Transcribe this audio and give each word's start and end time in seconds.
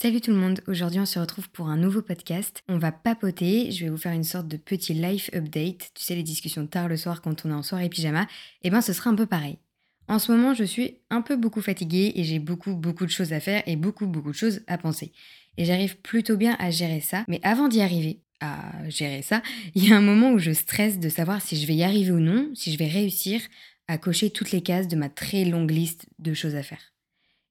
Salut 0.00 0.20
tout 0.20 0.30
le 0.30 0.36
monde, 0.36 0.60
aujourd'hui 0.68 1.00
on 1.00 1.06
se 1.06 1.18
retrouve 1.18 1.50
pour 1.50 1.66
un 1.66 1.76
nouveau 1.76 2.02
podcast. 2.02 2.62
On 2.68 2.78
va 2.78 2.92
papoter, 2.92 3.72
je 3.72 3.84
vais 3.84 3.90
vous 3.90 3.96
faire 3.96 4.12
une 4.12 4.22
sorte 4.22 4.46
de 4.46 4.56
petit 4.56 4.94
life 4.94 5.28
update. 5.34 5.90
Tu 5.92 6.04
sais, 6.04 6.14
les 6.14 6.22
discussions 6.22 6.68
tard 6.68 6.86
le 6.86 6.96
soir 6.96 7.20
quand 7.20 7.44
on 7.44 7.50
est 7.50 7.54
en 7.54 7.64
soirée 7.64 7.88
pyjama, 7.88 8.22
et 8.22 8.26
eh 8.68 8.70
ben 8.70 8.80
ce 8.80 8.92
sera 8.92 9.10
un 9.10 9.16
peu 9.16 9.26
pareil. 9.26 9.58
En 10.06 10.20
ce 10.20 10.30
moment, 10.30 10.54
je 10.54 10.62
suis 10.62 10.98
un 11.10 11.20
peu 11.20 11.34
beaucoup 11.34 11.60
fatiguée 11.60 12.12
et 12.14 12.22
j'ai 12.22 12.38
beaucoup 12.38 12.76
beaucoup 12.76 13.06
de 13.06 13.10
choses 13.10 13.32
à 13.32 13.40
faire 13.40 13.64
et 13.66 13.74
beaucoup 13.74 14.06
beaucoup 14.06 14.30
de 14.30 14.36
choses 14.36 14.60
à 14.68 14.78
penser. 14.78 15.10
Et 15.56 15.64
j'arrive 15.64 15.96
plutôt 15.98 16.36
bien 16.36 16.54
à 16.60 16.70
gérer 16.70 17.00
ça, 17.00 17.24
mais 17.26 17.40
avant 17.42 17.66
d'y 17.66 17.80
arriver, 17.80 18.20
à 18.38 18.88
gérer 18.88 19.22
ça, 19.22 19.42
il 19.74 19.84
y 19.84 19.92
a 19.92 19.96
un 19.96 20.00
moment 20.00 20.30
où 20.30 20.38
je 20.38 20.52
stresse 20.52 21.00
de 21.00 21.08
savoir 21.08 21.42
si 21.42 21.60
je 21.60 21.66
vais 21.66 21.74
y 21.74 21.82
arriver 21.82 22.12
ou 22.12 22.20
non, 22.20 22.52
si 22.54 22.72
je 22.72 22.78
vais 22.78 22.86
réussir 22.86 23.40
à 23.88 23.98
cocher 23.98 24.30
toutes 24.30 24.52
les 24.52 24.62
cases 24.62 24.86
de 24.86 24.94
ma 24.94 25.08
très 25.08 25.44
longue 25.44 25.72
liste 25.72 26.06
de 26.20 26.34
choses 26.34 26.54
à 26.54 26.62
faire. 26.62 26.92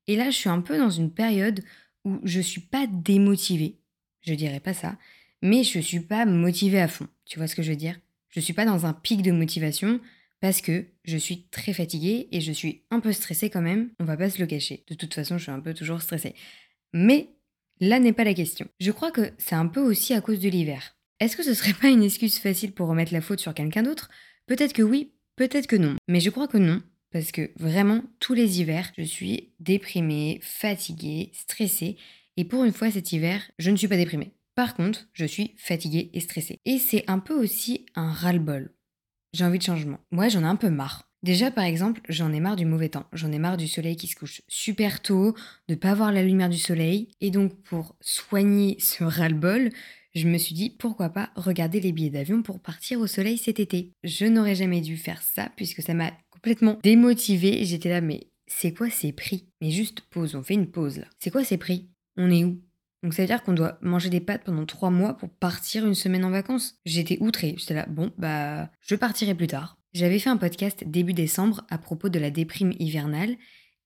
Et 0.10 0.16
là, 0.16 0.30
je 0.30 0.38
suis 0.38 0.50
un 0.50 0.62
peu 0.62 0.78
dans 0.78 0.90
une 0.90 1.12
période 1.12 1.60
je 2.24 2.42
suis 2.42 2.62
pas 2.62 2.88
démotivée, 2.88 3.78
je 4.22 4.34
dirais 4.34 4.60
pas 4.60 4.74
ça, 4.74 4.98
mais 5.42 5.64
je 5.64 5.80
suis 5.80 6.00
pas 6.00 6.26
motivée 6.26 6.80
à 6.80 6.88
fond. 6.88 7.08
Tu 7.26 7.38
vois 7.38 7.48
ce 7.48 7.56
que 7.56 7.64
je 7.64 7.72
veux 7.72 7.78
dire? 7.78 8.00
Je 8.30 8.40
suis 8.40 8.54
pas 8.54 8.66
dans 8.66 8.86
un 8.86 8.94
pic 8.94 9.22
de 9.22 9.32
motivation 9.32 10.00
parce 10.40 10.62
que 10.62 10.86
je 11.04 11.18
suis 11.18 11.44
très 11.50 11.74
fatiguée 11.74 12.28
et 12.32 12.42
je 12.42 12.52
suis 12.52 12.84
un 12.92 13.00
peu 13.00 13.12
stressée 13.12 13.50
quand 13.50 13.62
même, 13.62 13.90
on 14.00 14.06
va 14.06 14.18
pas 14.18 14.30
se 14.30 14.40
le 14.40 14.46
cacher. 14.46 14.84
De 14.88 14.96
toute 14.96 15.14
façon, 15.14 15.38
je 15.38 15.44
suis 15.44 15.52
un 15.52 15.60
peu 15.60 15.74
toujours 15.74 16.02
stressée. 16.02 16.36
Mais 16.94 17.30
là 17.80 18.00
n'est 18.00 18.14
pas 18.14 18.24
la 18.24 18.34
question. 18.34 18.68
Je 18.80 18.92
crois 18.92 19.12
que 19.12 19.32
c'est 19.38 19.56
un 19.56 19.68
peu 19.68 19.82
aussi 19.82 20.14
à 20.14 20.22
cause 20.22 20.40
de 20.40 20.50
l'hiver. 20.50 20.96
Est-ce 21.20 21.36
que 21.36 21.44
ce 21.44 21.54
serait 21.54 21.74
pas 21.74 21.90
une 21.90 22.04
excuse 22.04 22.38
facile 22.38 22.74
pour 22.74 22.88
remettre 22.88 23.14
la 23.14 23.22
faute 23.22 23.40
sur 23.40 23.54
quelqu'un 23.54 23.84
d'autre? 23.84 24.10
Peut-être 24.46 24.74
que 24.74 24.84
oui, 24.84 25.14
peut-être 25.36 25.68
que 25.68 25.76
non. 25.76 25.96
Mais 26.08 26.20
je 26.20 26.30
crois 26.30 26.48
que 26.48 26.58
non, 26.58 26.82
parce 27.12 27.32
que 27.32 27.52
vraiment, 27.58 28.04
tous 28.20 28.34
les 28.34 28.60
hivers, 28.60 28.92
je 28.98 29.04
suis 29.04 29.54
déprimée, 29.60 30.40
fatiguée, 30.42 31.32
stressée. 31.34 31.98
Et 32.36 32.46
pour 32.46 32.64
une 32.64 32.74
fois 32.74 32.92
cet 32.92 33.12
hiver, 33.12 33.50
je 33.58 33.72
ne 33.72 33.78
suis 33.78 33.88
pas 33.88 33.98
déprimée. 33.98 34.34
Par 34.56 34.76
contre, 34.76 35.08
je 35.14 35.26
suis 35.26 35.54
fatiguée 35.58 36.10
et 36.14 36.20
stressée. 36.20 36.60
Et 36.66 36.80
c'est 36.80 37.04
un 37.08 37.20
peu 37.20 37.34
aussi 37.34 37.86
un 37.96 38.12
ras-le-bol. 38.12 38.72
J'ai 39.34 39.46
envie 39.46 39.60
de 39.60 39.64
changement. 39.64 40.00
Moi, 40.12 40.30
j'en 40.30 40.42
ai 40.42 40.48
un 40.48 40.56
peu 40.56 40.70
marre. 40.70 41.10
Déjà, 41.24 41.52
par 41.52 41.64
exemple, 41.64 42.02
j'en 42.10 42.32
ai 42.32 42.40
marre 42.40 42.56
du 42.56 42.66
mauvais 42.66 42.90
temps. 42.90 43.06
J'en 43.14 43.32
ai 43.32 43.40
marre 43.40 43.58
du 43.58 43.68
soleil 43.68 43.96
qui 43.96 44.08
se 44.08 44.16
couche 44.16 44.42
super 44.48 45.02
tôt, 45.02 45.36
de 45.68 45.76
pas 45.76 45.94
voir 45.94 46.12
la 46.12 46.24
lumière 46.24 46.50
du 46.50 46.58
soleil. 46.58 47.10
Et 47.22 47.32
donc, 47.32 47.56
pour 47.64 47.96
soigner 48.02 48.78
ce 48.80 49.04
ras-le-bol, 49.04 49.72
je 50.18 50.28
me 50.28 50.38
suis 50.38 50.56
dit 50.56 50.70
pourquoi 50.72 51.10
pas 51.10 51.30
regarder 51.36 51.80
les 51.80 51.92
billets 51.92 52.10
d'avion 52.10 52.42
pour 52.42 52.60
partir 52.60 53.00
au 53.00 53.08
soleil 53.08 53.38
cet 53.38 53.60
été. 53.60 53.94
Je 54.04 54.26
n'aurais 54.26 54.56
jamais 54.56 54.82
dû 54.82 54.98
faire 54.98 55.22
ça 55.22 55.52
puisque 55.56 55.82
ça 55.82 55.94
m'a 55.94 56.12
complètement 56.48 56.80
démotivée. 56.82 57.66
J'étais 57.66 57.90
là, 57.90 58.00
mais 58.00 58.28
c'est 58.48 58.74
quoi 58.74 58.90
ces 58.90 59.12
prix? 59.12 59.50
Mais 59.60 59.70
juste 59.70 60.00
pause, 60.00 60.34
on 60.36 60.44
fait 60.44 60.54
une 60.54 60.72
pause 60.72 60.98
là. 60.98 61.08
C'est 61.20 61.30
quoi 61.30 61.44
ces 61.44 61.58
prix? 61.58 61.90
On 62.16 62.32
est 62.32 62.46
où? 62.46 62.62
Donc 63.04 63.14
ça 63.14 63.22
veut 63.22 63.28
dire 63.28 63.44
qu'on 63.44 63.54
doit 63.54 63.78
manger 63.82 64.10
des 64.10 64.22
pâtes 64.22 64.46
pendant 64.46 64.66
trois 64.66 64.90
mois 64.90 65.18
pour 65.18 65.30
partir 65.30 65.86
une 65.86 65.94
semaine 65.94 66.24
en 66.24 66.32
vacances? 66.32 66.80
J'étais 66.86 67.18
outrée. 67.20 67.56
J'étais 67.58 67.74
là, 67.74 67.86
bon, 67.90 68.14
bah, 68.18 68.72
je 68.80 68.96
partirai 68.96 69.36
plus 69.36 69.48
tard. 69.48 69.78
J'avais 69.94 70.20
fait 70.20 70.30
un 70.30 70.38
podcast 70.38 70.86
début 70.86 71.14
décembre 71.14 71.66
à 71.70 71.78
propos 71.78 72.08
de 72.08 72.18
la 72.18 72.32
déprime 72.32 72.72
hivernale 72.80 73.36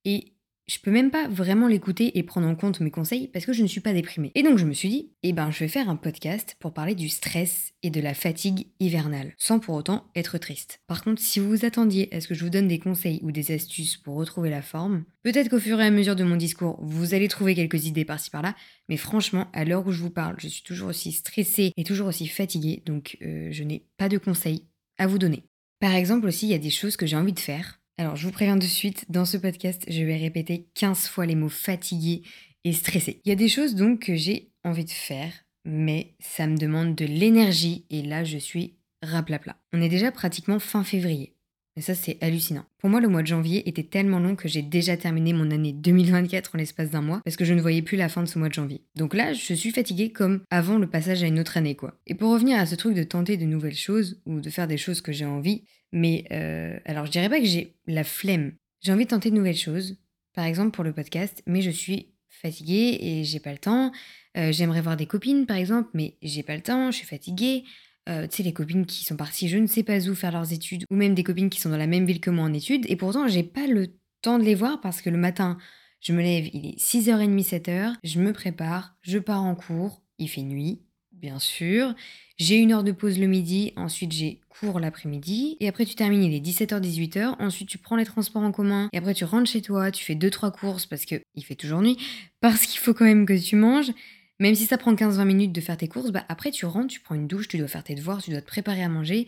et 0.05 0.33
je 0.71 0.79
peux 0.79 0.91
même 0.91 1.11
pas 1.11 1.27
vraiment 1.27 1.67
l'écouter 1.67 2.17
et 2.17 2.23
prendre 2.23 2.47
en 2.47 2.55
compte 2.55 2.79
mes 2.79 2.91
conseils 2.91 3.27
parce 3.27 3.45
que 3.45 3.51
je 3.51 3.61
ne 3.61 3.67
suis 3.67 3.81
pas 3.81 3.91
déprimée. 3.91 4.31
Et 4.35 4.43
donc 4.43 4.57
je 4.57 4.65
me 4.65 4.71
suis 4.71 4.87
dit, 4.87 5.11
eh 5.21 5.33
ben 5.33 5.51
je 5.51 5.59
vais 5.59 5.67
faire 5.67 5.89
un 5.89 5.97
podcast 5.97 6.55
pour 6.61 6.73
parler 6.73 6.95
du 6.95 7.09
stress 7.09 7.73
et 7.83 7.89
de 7.89 7.99
la 7.99 8.13
fatigue 8.13 8.67
hivernale, 8.79 9.33
sans 9.37 9.59
pour 9.59 9.75
autant 9.75 10.05
être 10.15 10.37
triste. 10.37 10.79
Par 10.87 11.03
contre, 11.03 11.21
si 11.21 11.41
vous 11.41 11.49
vous 11.49 11.65
attendiez 11.65 12.07
à 12.15 12.21
ce 12.21 12.29
que 12.29 12.35
je 12.35 12.45
vous 12.45 12.49
donne 12.49 12.69
des 12.69 12.79
conseils 12.79 13.19
ou 13.21 13.33
des 13.33 13.51
astuces 13.51 13.97
pour 13.97 14.15
retrouver 14.15 14.49
la 14.49 14.61
forme, 14.61 15.03
peut-être 15.23 15.49
qu'au 15.49 15.59
fur 15.59 15.81
et 15.81 15.85
à 15.85 15.91
mesure 15.91 16.15
de 16.15 16.23
mon 16.23 16.37
discours, 16.37 16.79
vous 16.81 17.13
allez 17.13 17.27
trouver 17.27 17.53
quelques 17.53 17.85
idées 17.85 18.05
par-ci 18.05 18.29
par-là, 18.29 18.55
mais 18.87 18.97
franchement, 18.97 19.47
à 19.51 19.65
l'heure 19.65 19.85
où 19.85 19.91
je 19.91 20.01
vous 20.01 20.09
parle, 20.09 20.37
je 20.39 20.47
suis 20.47 20.63
toujours 20.63 20.87
aussi 20.87 21.11
stressée 21.11 21.73
et 21.75 21.83
toujours 21.83 22.07
aussi 22.07 22.27
fatiguée, 22.27 22.81
donc 22.85 23.17
euh, 23.21 23.49
je 23.51 23.63
n'ai 23.65 23.83
pas 23.97 24.07
de 24.07 24.17
conseils 24.17 24.63
à 24.97 25.07
vous 25.07 25.17
donner. 25.17 25.43
Par 25.81 25.95
exemple 25.95 26.27
aussi, 26.27 26.47
il 26.47 26.51
y 26.51 26.55
a 26.55 26.59
des 26.59 26.69
choses 26.69 26.95
que 26.95 27.07
j'ai 27.07 27.17
envie 27.17 27.33
de 27.33 27.39
faire, 27.39 27.80
alors, 28.01 28.15
je 28.15 28.25
vous 28.25 28.33
préviens 28.33 28.57
de 28.57 28.63
suite, 28.63 29.05
dans 29.09 29.25
ce 29.25 29.37
podcast, 29.37 29.85
je 29.87 30.01
vais 30.01 30.17
répéter 30.17 30.65
15 30.73 31.07
fois 31.07 31.27
les 31.27 31.35
mots 31.35 31.49
fatigué 31.49 32.23
et 32.63 32.73
stressé. 32.73 33.21
Il 33.23 33.29
y 33.29 33.31
a 33.31 33.35
des 33.35 33.47
choses 33.47 33.75
donc 33.75 34.07
que 34.07 34.15
j'ai 34.15 34.49
envie 34.63 34.85
de 34.85 34.89
faire, 34.89 35.31
mais 35.65 36.15
ça 36.19 36.47
me 36.47 36.57
demande 36.57 36.95
de 36.95 37.05
l'énergie 37.05 37.85
et 37.91 38.01
là, 38.01 38.23
je 38.23 38.39
suis 38.39 38.73
raplapla. 39.03 39.55
On 39.71 39.83
est 39.83 39.87
déjà 39.87 40.11
pratiquement 40.11 40.57
fin 40.57 40.83
février. 40.83 41.35
Et 41.77 41.81
ça, 41.81 41.93
c'est 41.93 42.17
hallucinant. 42.21 42.65
Pour 42.79 42.89
moi, 42.89 43.01
le 43.01 43.07
mois 43.07 43.21
de 43.21 43.27
janvier 43.27 43.69
était 43.69 43.83
tellement 43.83 44.19
long 44.19 44.35
que 44.35 44.47
j'ai 44.47 44.63
déjà 44.63 44.97
terminé 44.97 45.31
mon 45.31 45.51
année 45.51 45.71
2024 45.71 46.55
en 46.55 46.57
l'espace 46.57 46.89
d'un 46.89 47.01
mois 47.01 47.21
parce 47.23 47.37
que 47.37 47.45
je 47.45 47.53
ne 47.53 47.61
voyais 47.61 47.83
plus 47.83 47.97
la 47.97 48.09
fin 48.09 48.23
de 48.23 48.27
ce 48.27 48.39
mois 48.39 48.49
de 48.49 48.53
janvier. 48.53 48.81
Donc 48.95 49.13
là, 49.13 49.33
je 49.33 49.53
suis 49.53 49.71
fatiguée 49.71 50.11
comme 50.11 50.41
avant 50.49 50.79
le 50.79 50.89
passage 50.89 51.21
à 51.21 51.27
une 51.27 51.39
autre 51.39 51.55
année, 51.55 51.75
quoi. 51.75 51.99
Et 52.07 52.15
pour 52.15 52.31
revenir 52.31 52.59
à 52.59 52.65
ce 52.65 52.73
truc 52.73 52.95
de 52.95 53.03
tenter 53.03 53.37
de 53.37 53.45
nouvelles 53.45 53.75
choses 53.75 54.19
ou 54.25 54.41
de 54.41 54.49
faire 54.49 54.67
des 54.67 54.77
choses 54.77 55.01
que 55.01 55.11
j'ai 55.11 55.25
envie, 55.25 55.65
mais 55.91 56.25
euh, 56.31 56.77
alors 56.85 57.05
je 57.05 57.11
dirais 57.11 57.29
pas 57.29 57.39
que 57.39 57.45
j'ai 57.45 57.75
la 57.87 58.03
flemme. 58.03 58.53
J'ai 58.81 58.91
envie 58.91 59.05
de 59.05 59.09
tenter 59.09 59.29
de 59.29 59.35
nouvelles 59.35 59.57
choses, 59.57 59.97
par 60.33 60.45
exemple 60.45 60.71
pour 60.71 60.83
le 60.83 60.93
podcast, 60.93 61.43
mais 61.45 61.61
je 61.61 61.71
suis 61.71 62.13
fatiguée 62.29 62.97
et 62.99 63.23
j'ai 63.23 63.39
pas 63.39 63.51
le 63.51 63.57
temps. 63.57 63.91
Euh, 64.37 64.51
j'aimerais 64.51 64.81
voir 64.81 64.97
des 64.97 65.05
copines, 65.05 65.45
par 65.45 65.57
exemple, 65.57 65.89
mais 65.93 66.17
j'ai 66.21 66.43
pas 66.43 66.55
le 66.55 66.61
temps, 66.61 66.91
je 66.91 66.97
suis 66.97 67.07
fatiguée. 67.07 67.63
Euh, 68.09 68.27
tu 68.27 68.37
sais, 68.37 68.43
les 68.43 68.53
copines 68.53 68.85
qui 68.87 69.03
sont 69.03 69.15
parties 69.15 69.47
je 69.47 69.57
ne 69.57 69.67
sais 69.67 69.83
pas 69.83 70.07
où 70.09 70.15
faire 70.15 70.31
leurs 70.31 70.53
études, 70.53 70.85
ou 70.89 70.95
même 70.95 71.13
des 71.13 71.23
copines 71.23 71.49
qui 71.49 71.59
sont 71.59 71.69
dans 71.69 71.77
la 71.77 71.87
même 71.87 72.05
ville 72.05 72.19
que 72.19 72.31
moi 72.31 72.45
en 72.45 72.53
études, 72.53 72.85
et 72.89 72.95
pourtant 72.95 73.27
j'ai 73.27 73.43
pas 73.43 73.67
le 73.67 73.95
temps 74.21 74.39
de 74.39 74.43
les 74.43 74.55
voir 74.55 74.81
parce 74.81 75.01
que 75.01 75.09
le 75.09 75.17
matin, 75.17 75.57
je 75.99 76.13
me 76.13 76.21
lève, 76.21 76.49
il 76.53 76.65
est 76.65 76.79
6h30, 76.79 77.43
7h, 77.43 77.95
je 78.03 78.19
me 78.19 78.33
prépare, 78.33 78.95
je 79.01 79.19
pars 79.19 79.43
en 79.43 79.53
cours, 79.53 80.01
il 80.17 80.29
fait 80.29 80.41
nuit, 80.41 80.81
bien 81.21 81.39
sûr. 81.39 81.93
J'ai 82.37 82.57
une 82.57 82.73
heure 82.73 82.83
de 82.83 82.91
pause 82.91 83.19
le 83.19 83.27
midi, 83.27 83.71
ensuite 83.75 84.11
j'ai 84.11 84.41
cours 84.49 84.79
l'après-midi, 84.79 85.57
et 85.59 85.67
après 85.67 85.85
tu 85.85 85.95
termines, 85.95 86.23
il 86.23 86.33
est 86.33 86.39
17h, 86.39 86.81
18h, 86.81 87.35
ensuite 87.39 87.69
tu 87.69 87.77
prends 87.77 87.95
les 87.95 88.05
transports 88.05 88.41
en 88.41 88.51
commun, 88.51 88.89
et 88.91 88.97
après 88.97 89.13
tu 89.13 89.23
rentres 89.23 89.49
chez 89.49 89.61
toi, 89.61 89.91
tu 89.91 90.03
fais 90.03 90.15
2-3 90.15 90.51
courses 90.51 90.87
parce 90.87 91.05
que 91.05 91.21
il 91.35 91.45
fait 91.45 91.55
toujours 91.55 91.81
nuit, 91.81 91.97
parce 92.39 92.65
qu'il 92.65 92.79
faut 92.79 92.93
quand 92.93 93.05
même 93.05 93.25
que 93.25 93.39
tu 93.39 93.55
manges. 93.55 93.91
Même 94.39 94.55
si 94.55 94.65
ça 94.65 94.79
prend 94.79 94.95
15-20 94.95 95.23
minutes 95.25 95.51
de 95.51 95.61
faire 95.61 95.77
tes 95.77 95.87
courses, 95.87 96.09
bah 96.09 96.25
après 96.27 96.49
tu 96.49 96.65
rentres, 96.65 96.87
tu 96.87 96.99
prends 96.99 97.13
une 97.13 97.27
douche, 97.27 97.47
tu 97.47 97.59
dois 97.59 97.67
faire 97.67 97.83
tes 97.83 97.93
devoirs, 97.93 98.23
tu 98.23 98.31
dois 98.31 98.41
te 98.41 98.47
préparer 98.47 98.83
à 98.83 98.89
manger, 98.89 99.27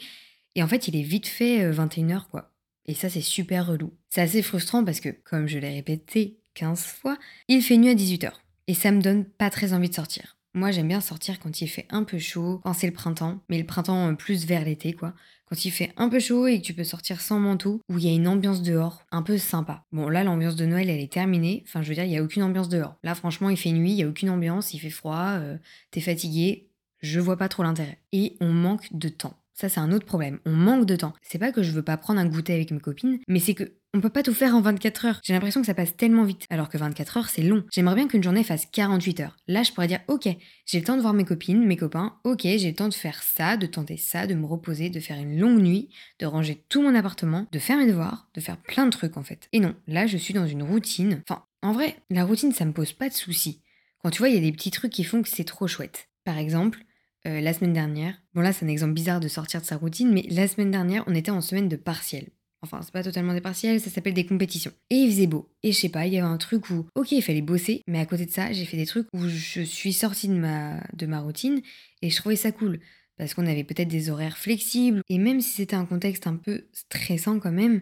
et 0.56 0.64
en 0.64 0.68
fait 0.68 0.88
il 0.88 0.96
est 0.96 1.04
vite 1.04 1.28
fait 1.28 1.72
21h 1.72 2.16
euh, 2.16 2.20
quoi. 2.32 2.52
Et 2.88 2.96
ça 2.96 3.10
c'est 3.10 3.22
super 3.22 3.68
relou. 3.68 3.94
C'est 4.10 4.22
assez 4.22 4.42
frustrant 4.42 4.84
parce 4.84 5.00
que, 5.00 5.10
comme 5.10 5.48
je 5.48 5.60
l'ai 5.60 5.70
répété 5.70 6.40
15 6.56 6.84
fois, 6.84 7.18
il 7.48 7.62
fait 7.62 7.78
nuit 7.78 7.90
à 7.90 7.96
18h. 7.96 8.32
Et 8.68 8.74
ça 8.74 8.92
me 8.92 9.02
donne 9.02 9.26
pas 9.26 9.50
très 9.50 9.74
envie 9.74 9.90
de 9.90 9.94
sortir. 9.94 10.38
Moi, 10.56 10.70
j'aime 10.70 10.88
bien 10.88 11.02
sortir 11.02 11.40
quand 11.40 11.62
il 11.62 11.68
fait 11.68 11.88
un 11.90 12.04
peu 12.04 12.20
chaud, 12.20 12.62
quand 12.64 12.74
c'est 12.74 12.86
le 12.86 12.94
printemps, 12.94 13.42
mais 13.50 13.58
le 13.58 13.66
printemps 13.66 14.12
euh, 14.12 14.14
plus 14.14 14.46
vers 14.46 14.64
l'été, 14.64 14.94
quoi. 14.94 15.14
Quand 15.50 15.66
il 15.66 15.72
fait 15.72 15.92
un 15.98 16.10
peu 16.10 16.20
chaud 16.20 16.46
et 16.46 16.62
que 16.62 16.66
tu 16.66 16.76
peux 16.76 16.84
sortir 16.84 17.22
sans 17.22 17.40
manteau, 17.40 17.82
où 17.90 17.98
il 17.98 18.06
y 18.06 18.08
a 18.08 18.14
une 18.14 18.28
ambiance 18.28 18.62
dehors 18.62 19.04
un 19.12 19.24
peu 19.24 19.40
sympa. 19.40 19.84
Bon, 19.92 20.10
là, 20.10 20.24
l'ambiance 20.24 20.56
de 20.56 20.68
Noël, 20.68 20.92
elle 20.92 21.00
est 21.00 21.12
terminée. 21.12 21.64
Enfin, 21.68 21.82
je 21.82 21.90
veux 21.90 21.96
dire, 21.96 22.04
il 22.04 22.12
n'y 22.12 22.18
a 22.18 22.24
aucune 22.24 22.44
ambiance 22.44 22.70
dehors. 22.70 22.98
Là, 23.04 23.16
franchement, 23.16 23.50
il 23.50 23.58
fait 23.58 23.72
nuit, 23.72 23.92
il 23.92 23.96
n'y 23.96 24.04
a 24.04 24.08
aucune 24.08 24.30
ambiance, 24.30 24.74
il 24.76 24.80
fait 24.80 24.92
froid, 24.92 25.38
euh, 25.40 25.58
t'es 25.90 26.02
fatigué. 26.02 26.70
Je 27.02 27.20
vois 27.20 27.38
pas 27.38 27.50
trop 27.50 27.64
l'intérêt. 27.64 28.00
Et 28.12 28.38
on 28.40 28.54
manque 28.54 28.88
de 28.92 29.10
temps. 29.10 29.43
Ça, 29.54 29.70
c'est 29.70 29.80
un 29.80 29.92
autre 29.92 30.06
problème. 30.06 30.40
On 30.46 30.52
manque 30.52 30.86
de 30.86 30.96
temps. 30.96 31.14
C'est 31.22 31.38
pas 31.38 31.52
que 31.52 31.64
je 31.64 31.72
veux 31.72 31.84
pas 31.84 31.98
prendre 31.98 32.20
un 32.20 32.26
goûter 32.26 32.54
avec 32.54 32.72
mes 32.72 32.80
copines, 32.80 33.20
mais 33.28 33.40
c'est 33.40 33.54
que 33.54 33.72
on 33.96 34.02
peut 34.02 34.10
pas 34.10 34.24
tout 34.24 34.34
faire 34.34 34.56
en 34.56 34.62
24 34.62 35.06
heures. 35.06 35.20
J'ai 35.24 35.34
l'impression 35.34 35.62
que 35.62 35.68
ça 35.68 35.76
passe 35.76 35.96
tellement 35.96 36.24
vite, 36.24 36.48
alors 36.50 36.68
que 36.68 36.80
24 36.80 37.18
heures, 37.18 37.30
c'est 37.30 37.44
long. 37.44 37.64
J'aimerais 37.72 37.94
bien 37.94 38.08
qu'une 38.08 38.24
journée 38.24 38.44
fasse 38.44 38.66
48 38.66 39.20
heures. 39.20 39.38
Là, 39.48 39.62
je 39.62 39.72
pourrais 39.72 39.88
dire, 39.88 40.00
ok, 40.08 40.28
j'ai 40.66 40.80
le 40.80 40.84
temps 40.84 40.96
de 40.96 41.02
voir 41.02 41.14
mes 41.14 41.26
copines, 41.26 41.64
mes 41.64 41.78
copains, 41.78 42.18
ok, 42.24 42.42
j'ai 42.42 42.70
le 42.70 42.76
temps 42.76 42.90
de 42.90 42.94
faire 42.96 43.22
ça, 43.22 43.56
de 43.56 43.68
tenter 43.68 43.98
ça, 43.98 44.26
de 44.26 44.34
me 44.34 44.48
reposer, 44.48 44.90
de 44.90 45.00
faire 45.00 45.20
une 45.20 45.40
longue 45.40 45.62
nuit, 45.62 45.90
de 46.18 46.26
ranger 46.26 46.64
tout 46.70 46.82
mon 46.82 46.96
appartement, 46.96 47.46
de 47.52 47.60
faire 47.60 47.78
mes 47.78 47.86
devoirs, 47.86 48.30
de 48.34 48.42
faire 48.42 48.58
plein 48.58 48.86
de 48.86 48.92
trucs 48.92 49.16
en 49.16 49.24
fait. 49.24 49.48
Et 49.52 49.60
non, 49.60 49.76
là, 49.86 50.08
je 50.08 50.18
suis 50.18 50.34
dans 50.34 50.48
une 50.48 50.64
routine. 50.64 51.22
Enfin, 51.30 51.44
en 51.62 51.74
vrai, 51.74 51.96
la 52.10 52.26
routine, 52.26 52.52
ça 52.52 52.66
me 52.66 52.74
pose 52.74 52.94
pas 52.94 53.10
de 53.10 53.14
soucis. 53.14 53.62
Quand 54.02 54.10
tu 54.10 54.18
vois, 54.20 54.30
il 54.30 54.36
y 54.36 54.40
a 54.40 54.42
des 54.42 54.52
petits 54.52 54.72
trucs 54.72 54.92
qui 54.92 55.04
font 55.04 55.22
que 55.22 55.30
c'est 55.30 55.44
trop 55.44 55.68
chouette. 55.68 56.10
Par 56.26 56.40
exemple, 56.40 56.84
euh, 57.28 57.42
la 57.42 57.54
semaine 57.54 57.74
dernière, 57.74 58.22
bon 58.34 58.42
là 58.42 58.54
c'est 58.54 58.66
un 58.66 58.70
exemple 58.70 58.94
bizarre 58.94 59.20
de 59.20 59.28
sortir 59.28 59.62
de 59.62 59.66
sa 59.66 59.78
routine, 59.78 60.12
mais 60.12 60.26
la 60.30 60.48
semaine 60.48 60.72
dernière 60.72 61.04
on 61.08 61.16
était 61.16 61.32
en 61.32 61.42
semaine 61.42 61.70
de 61.70 61.76
partiel. 61.76 62.28
Enfin, 62.64 62.80
c'est 62.82 62.94
pas 62.94 63.04
totalement 63.04 63.34
des 63.34 63.42
partiels, 63.42 63.82
ça 63.82 63.90
s'appelle 63.90 64.14
des 64.14 64.26
compétitions. 64.26 64.72
Et 64.90 64.96
il 64.96 65.12
faisait 65.12 65.28
beau. 65.28 65.50
Et 65.64 65.74
je 65.74 65.78
sais 65.78 65.90
pas, 65.90 66.08
il 66.08 66.14
y 66.14 66.18
avait 66.18 66.26
un 66.26 66.38
truc 66.38 66.70
où, 66.70 66.86
ok, 66.96 67.12
il 67.12 67.22
fallait 67.22 67.42
bosser, 67.42 67.82
mais 67.88 68.00
à 68.00 68.06
côté 68.06 68.26
de 68.26 68.32
ça, 68.32 68.54
j'ai 68.54 68.64
fait 68.64 68.78
des 68.78 68.86
trucs 68.86 69.08
où 69.12 69.28
je 69.28 69.62
suis 69.62 69.92
sortie 69.92 70.30
de 70.30 70.36
ma, 70.36 70.82
de 70.94 71.06
ma 71.06 71.20
routine 71.20 71.62
et 72.02 72.10
je 72.10 72.16
trouvais 72.16 72.38
ça 72.38 72.54
cool. 72.54 72.80
Parce 73.18 73.34
qu'on 73.34 73.48
avait 73.48 73.66
peut-être 73.66 73.90
des 73.90 74.10
horaires 74.10 74.38
flexibles, 74.38 75.02
et 75.10 75.18
même 75.18 75.42
si 75.42 75.50
c'était 75.50 75.76
un 75.76 75.86
contexte 75.86 76.26
un 76.26 76.38
peu 76.38 76.64
stressant 76.72 77.38
quand 77.40 77.52
même, 77.52 77.82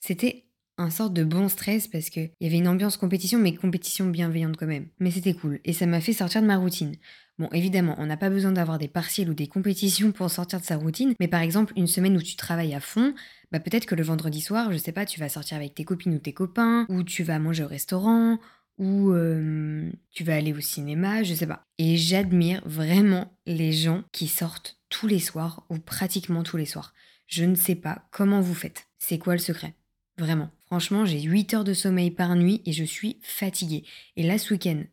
c'était 0.00 0.46
un 0.78 0.88
sorte 0.88 1.12
de 1.12 1.24
bon 1.24 1.50
stress 1.50 1.86
parce 1.86 2.08
qu'il 2.08 2.30
y 2.40 2.46
avait 2.46 2.56
une 2.56 2.68
ambiance 2.68 2.96
compétition, 2.96 3.38
mais 3.38 3.54
compétition 3.54 4.06
bienveillante 4.06 4.56
quand 4.56 4.66
même. 4.66 4.88
Mais 4.98 5.10
c'était 5.10 5.34
cool, 5.34 5.60
et 5.66 5.74
ça 5.74 5.84
m'a 5.84 6.00
fait 6.00 6.14
sortir 6.14 6.40
de 6.40 6.46
ma 6.46 6.56
routine. 6.56 6.96
Bon, 7.42 7.48
évidemment, 7.52 7.96
on 7.98 8.06
n'a 8.06 8.16
pas 8.16 8.30
besoin 8.30 8.52
d'avoir 8.52 8.78
des 8.78 8.86
partiels 8.86 9.28
ou 9.28 9.34
des 9.34 9.48
compétitions 9.48 10.12
pour 10.12 10.30
sortir 10.30 10.60
de 10.60 10.64
sa 10.64 10.76
routine, 10.76 11.14
mais 11.18 11.26
par 11.26 11.40
exemple, 11.40 11.72
une 11.74 11.88
semaine 11.88 12.16
où 12.16 12.22
tu 12.22 12.36
travailles 12.36 12.72
à 12.72 12.78
fond, 12.78 13.14
bah 13.50 13.58
peut-être 13.58 13.84
que 13.84 13.96
le 13.96 14.04
vendredi 14.04 14.40
soir, 14.40 14.70
je 14.70 14.76
sais 14.76 14.92
pas, 14.92 15.04
tu 15.06 15.18
vas 15.18 15.28
sortir 15.28 15.56
avec 15.56 15.74
tes 15.74 15.82
copines 15.82 16.14
ou 16.14 16.20
tes 16.20 16.32
copains, 16.32 16.86
ou 16.88 17.02
tu 17.02 17.24
vas 17.24 17.40
manger 17.40 17.64
au 17.64 17.66
restaurant, 17.66 18.38
ou 18.78 19.12
tu 20.12 20.22
vas 20.22 20.36
aller 20.36 20.52
au 20.52 20.60
cinéma, 20.60 21.24
je 21.24 21.34
sais 21.34 21.48
pas. 21.48 21.64
Et 21.78 21.96
j'admire 21.96 22.62
vraiment 22.64 23.36
les 23.44 23.72
gens 23.72 24.04
qui 24.12 24.28
sortent 24.28 24.78
tous 24.88 25.08
les 25.08 25.18
soirs 25.18 25.66
ou 25.68 25.80
pratiquement 25.80 26.44
tous 26.44 26.58
les 26.58 26.66
soirs. 26.66 26.94
Je 27.26 27.44
ne 27.44 27.56
sais 27.56 27.74
pas 27.74 28.06
comment 28.12 28.40
vous 28.40 28.54
faites. 28.54 28.86
C'est 29.00 29.18
quoi 29.18 29.32
le 29.32 29.40
secret? 29.40 29.74
Vraiment. 30.16 30.50
Franchement, 30.66 31.06
j'ai 31.06 31.22
8 31.22 31.54
heures 31.54 31.64
de 31.64 31.74
sommeil 31.74 32.12
par 32.12 32.36
nuit 32.36 32.62
et 32.66 32.72
je 32.72 32.84
suis 32.84 33.18
fatiguée. 33.20 33.82
Et 34.14 34.22
là, 34.22 34.38
ce 34.38 34.54
week-end, 34.54 34.84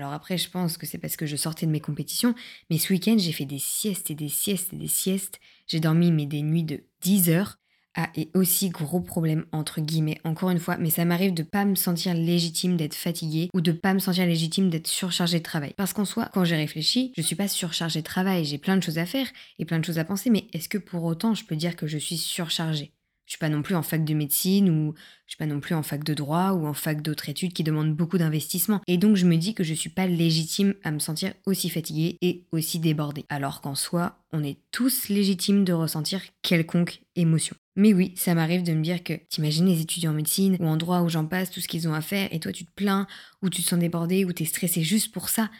alors 0.00 0.14
après, 0.14 0.38
je 0.38 0.48
pense 0.48 0.78
que 0.78 0.86
c'est 0.86 0.96
parce 0.96 1.16
que 1.16 1.26
je 1.26 1.36
sortais 1.36 1.66
de 1.66 1.70
mes 1.70 1.80
compétitions, 1.80 2.34
mais 2.70 2.78
ce 2.78 2.90
week-end, 2.90 3.16
j'ai 3.18 3.32
fait 3.32 3.44
des 3.44 3.58
siestes 3.58 4.10
et 4.10 4.14
des 4.14 4.30
siestes 4.30 4.72
et 4.72 4.76
des 4.76 4.88
siestes. 4.88 5.40
J'ai 5.66 5.78
dormi, 5.78 6.10
mais 6.10 6.24
des 6.24 6.40
nuits 6.40 6.64
de 6.64 6.84
10 7.02 7.28
heures. 7.28 7.58
Ah, 7.96 8.08
et 8.14 8.30
aussi 8.34 8.70
gros 8.70 9.00
problème 9.00 9.44
entre 9.52 9.80
guillemets, 9.82 10.18
encore 10.24 10.48
une 10.48 10.60
fois, 10.60 10.78
mais 10.78 10.88
ça 10.88 11.04
m'arrive 11.04 11.34
de 11.34 11.42
pas 11.42 11.66
me 11.66 11.74
sentir 11.74 12.14
légitime 12.14 12.76
d'être 12.78 12.94
fatiguée 12.94 13.50
ou 13.52 13.60
de 13.60 13.72
pas 13.72 13.92
me 13.92 13.98
sentir 13.98 14.24
légitime 14.24 14.70
d'être 14.70 14.86
surchargée 14.86 15.40
de 15.40 15.44
travail. 15.44 15.74
Parce 15.76 15.92
qu'en 15.92 16.04
soi, 16.06 16.30
quand 16.32 16.44
j'ai 16.44 16.56
réfléchi, 16.56 17.12
je 17.16 17.20
suis 17.20 17.36
pas 17.36 17.48
surchargée 17.48 18.00
de 18.00 18.06
travail, 18.06 18.44
j'ai 18.46 18.58
plein 18.58 18.76
de 18.78 18.82
choses 18.82 18.98
à 18.98 19.06
faire 19.06 19.26
et 19.58 19.66
plein 19.66 19.80
de 19.80 19.84
choses 19.84 19.98
à 19.98 20.04
penser, 20.04 20.30
mais 20.30 20.46
est-ce 20.54 20.68
que 20.68 20.78
pour 20.78 21.04
autant 21.04 21.34
je 21.34 21.44
peux 21.44 21.56
dire 21.56 21.76
que 21.76 21.88
je 21.88 21.98
suis 21.98 22.16
surchargée? 22.16 22.94
Je 23.30 23.34
suis 23.34 23.38
pas 23.38 23.48
non 23.48 23.62
plus 23.62 23.76
en 23.76 23.82
fac 23.82 24.04
de 24.04 24.12
médecine 24.12 24.68
ou 24.68 24.92
je 25.26 25.34
suis 25.34 25.38
pas 25.38 25.46
non 25.46 25.60
plus 25.60 25.76
en 25.76 25.84
fac 25.84 26.02
de 26.02 26.14
droit 26.14 26.50
ou 26.50 26.66
en 26.66 26.74
fac 26.74 27.00
d'autres 27.00 27.28
études 27.28 27.52
qui 27.52 27.62
demandent 27.62 27.94
beaucoup 27.94 28.18
d'investissement. 28.18 28.80
Et 28.88 28.98
donc 28.98 29.14
je 29.14 29.24
me 29.24 29.36
dis 29.36 29.54
que 29.54 29.62
je 29.62 29.72
suis 29.72 29.88
pas 29.88 30.08
légitime 30.08 30.74
à 30.82 30.90
me 30.90 30.98
sentir 30.98 31.32
aussi 31.46 31.70
fatiguée 31.70 32.18
et 32.22 32.42
aussi 32.50 32.80
débordée. 32.80 33.26
Alors 33.28 33.60
qu'en 33.60 33.76
soi, 33.76 34.18
on 34.32 34.42
est 34.42 34.58
tous 34.72 35.08
légitimes 35.08 35.62
de 35.62 35.72
ressentir 35.72 36.22
quelconque 36.42 37.02
émotion. 37.14 37.54
Mais 37.76 37.94
oui, 37.94 38.12
ça 38.16 38.34
m'arrive 38.34 38.64
de 38.64 38.72
me 38.72 38.82
dire 38.82 39.04
que 39.04 39.12
t'imagines 39.28 39.66
les 39.66 39.80
étudiants 39.80 40.10
en 40.10 40.14
médecine 40.14 40.56
ou 40.58 40.66
en 40.66 40.76
droit 40.76 41.02
où 41.02 41.08
j'en 41.08 41.24
passe, 41.24 41.52
tout 41.52 41.60
ce 41.60 41.68
qu'ils 41.68 41.86
ont 41.86 41.94
à 41.94 42.00
faire, 42.00 42.28
et 42.32 42.40
toi 42.40 42.50
tu 42.50 42.64
te 42.64 42.72
plains, 42.74 43.06
ou 43.42 43.48
tu 43.48 43.62
te 43.62 43.68
sens 43.68 43.78
débordé, 43.78 44.24
ou 44.24 44.32
t'es 44.32 44.44
stressé 44.44 44.82
juste 44.82 45.12
pour 45.12 45.28
ça. 45.28 45.50